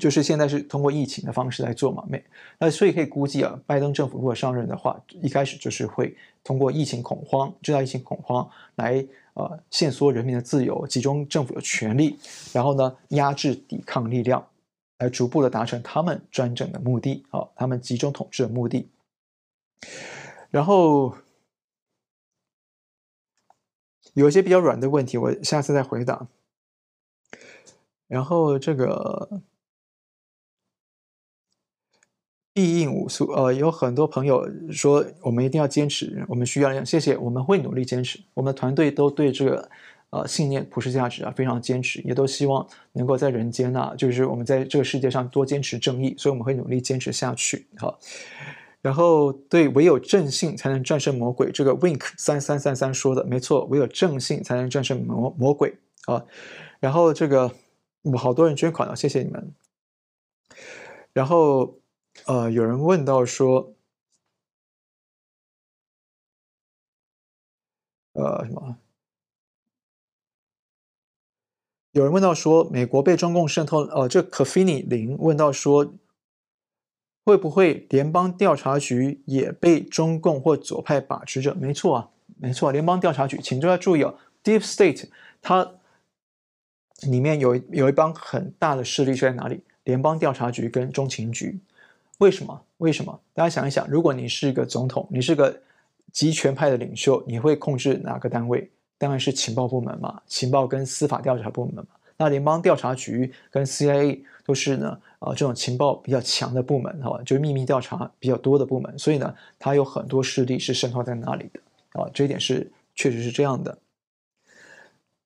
[0.00, 2.20] 就是现在是通过疫情的方式来做嘛，没，
[2.58, 12.18] 那所以可以估计啊，拜登政府如果上任的话，一开始就是会通过疫情恐慌，制造疫情恐慌来呃限缩人民的自由，集中政府的权力，
[12.52, 14.44] 然后呢压制抵抗力量，
[14.98, 18.88] 来逐步的达成他们专政的目的啊，他们集中统治的目的。
[20.50, 21.14] 然后
[24.14, 26.26] 有一些比较软的问题，我下次再回答。
[28.06, 29.42] 然后这个
[32.52, 38.20] 必应无素，呃，有很多朋友说我们一定要坚持，我们需要，谢谢，我们会努力坚持。
[38.34, 39.68] 我们团队都对这个
[40.10, 47.66] 呃信念、普世价值啊非常坚持，也都希望能够在人间啊，就是我们在这个世界上多坚持正义，所以我们会努力坚持下去。
[47.78, 47.98] 好，
[48.84, 56.24] 然后对，唯有正信才能战胜魔鬼，这个 Wink 三三三三说的没错，唯有正信才能战胜魔魔鬼啊。
[56.78, 57.50] 然后这个。
[58.04, 59.54] 我好多人捐款了，谢谢你们。
[61.14, 61.78] 然后，
[62.26, 63.72] 呃，有人问到说，
[68.12, 68.76] 呃，什么？
[71.92, 75.94] 有人问到说，美国被中共渗透，呃，这可菲尼林问到说，
[77.24, 81.54] 会不会联邦调查局也被中共或左派把持着？
[81.54, 82.08] 没错啊，
[82.38, 85.08] 没错，联邦调查局，请大家注意哦，Deep State
[85.40, 85.72] 它。
[87.08, 89.60] 里面有有一帮很大的势力是在哪里？
[89.82, 91.58] 联邦调查局跟中情局。
[92.18, 92.58] 为什么？
[92.78, 93.20] 为什么？
[93.34, 95.60] 大家想一想，如果你是一个总统，你是个
[96.12, 98.70] 集权派的领袖，你会控制哪个单位？
[98.96, 101.86] 当然是情报部门嘛，情报跟司法调查部门嘛。
[102.16, 108.98] 那联邦调查局跟 CIA 都是呢，啊、这种情报比较强的部门，哈，就是秘密调查比较多的部门。
[108.98, 111.60] 所以呢，它有很多势力是渗透在那里的，
[112.00, 113.78] 啊，这一点是确实是这样的。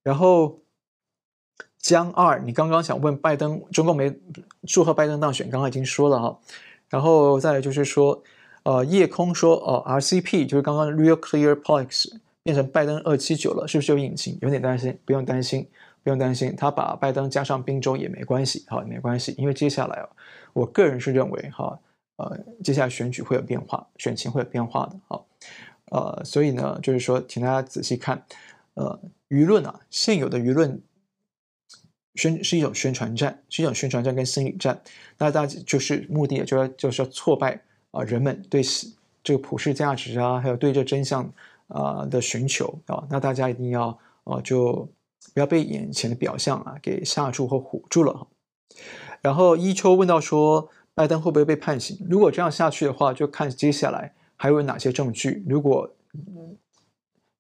[0.03, 0.59] 然后。
[1.81, 4.13] 江二，你刚刚想问拜登，中共没
[4.67, 6.39] 祝贺拜登当选，刚刚已经说了哈。
[6.89, 8.21] 然后再来就是说，
[8.65, 14.37] 呃，夜空说，哦，RCP 就是刚刚 Real Clear Politics 变成拜登二七九了，是不是有隐情？
[14.43, 15.67] 有点担心，不用担心，
[16.09, 20.09] 不用担心，他把拜登加上宾州也没关系，好，没关系，因为接下来
[20.55, 21.79] 我个人是认为哈，
[22.17, 25.27] 呃，接下来选举会有变化，选情会有变化的，好，
[25.91, 28.25] 呃，所以呢，就是说，请大家仔细看，
[28.73, 28.99] 呃，
[29.29, 30.81] 舆论啊，现有的舆论。
[32.15, 34.81] 宣是一种宣传战，是一种宣传战跟心理战。
[35.19, 38.61] 那大家就是目的，就要就是要挫败啊、人们对
[39.23, 41.33] 这个普世价值啊，还有对这真相
[41.69, 43.07] 啊、的寻求啊。
[43.09, 44.89] 那大家一定要啊、就
[45.39, 48.27] 不要被眼前的表象啊给吓住或唬住了。
[49.23, 52.05] 然后一秋问到说，拜登会不会被判刑？
[52.11, 55.45] 如果这样下去的话，就看接下来还有哪些证据。
[55.49, 55.95] 如果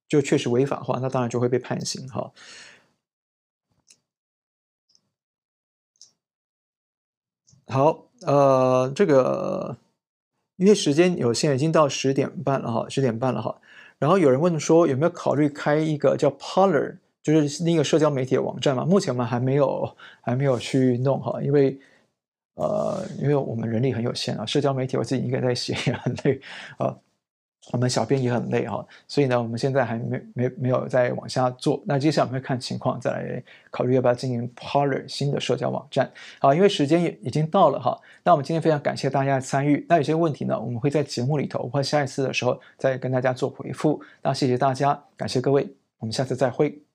[0.06, 2.32] 就确实违法的话，那当然就会被判刑哈。
[7.66, 9.76] 好，呃，这个
[10.54, 13.60] 因为时间有限，已经到十点半了哈，十点半了哈。
[13.98, 18.84] 然后有人问说有没有考虑开一个叫 Parler，就是那个社交媒体的网站嘛？
[18.84, 21.78] 目前我们还没有还没有去弄哈，因为
[22.54, 26.40] 呃，因为我们人力很有限啊，社交媒体我自己一个人在写也很累
[26.78, 26.96] 啊。
[27.70, 31.82] 我们小编也很累哈，所以呢，我们现在还没没没有再往下做。
[31.84, 36.10] 那接下来我们会看情况，再来考虑要不要经营 Parler 新的社交网站。
[36.38, 38.00] 好，因为时间也已经到了哈。
[38.24, 39.84] 那我们今天非常感谢大家的参与。
[39.86, 44.00] 那有些问题呢，我们会在节目里头或下一次的时候再跟大家做回复。
[44.22, 46.87] 那谢谢大家，感谢各位，我们下次再会。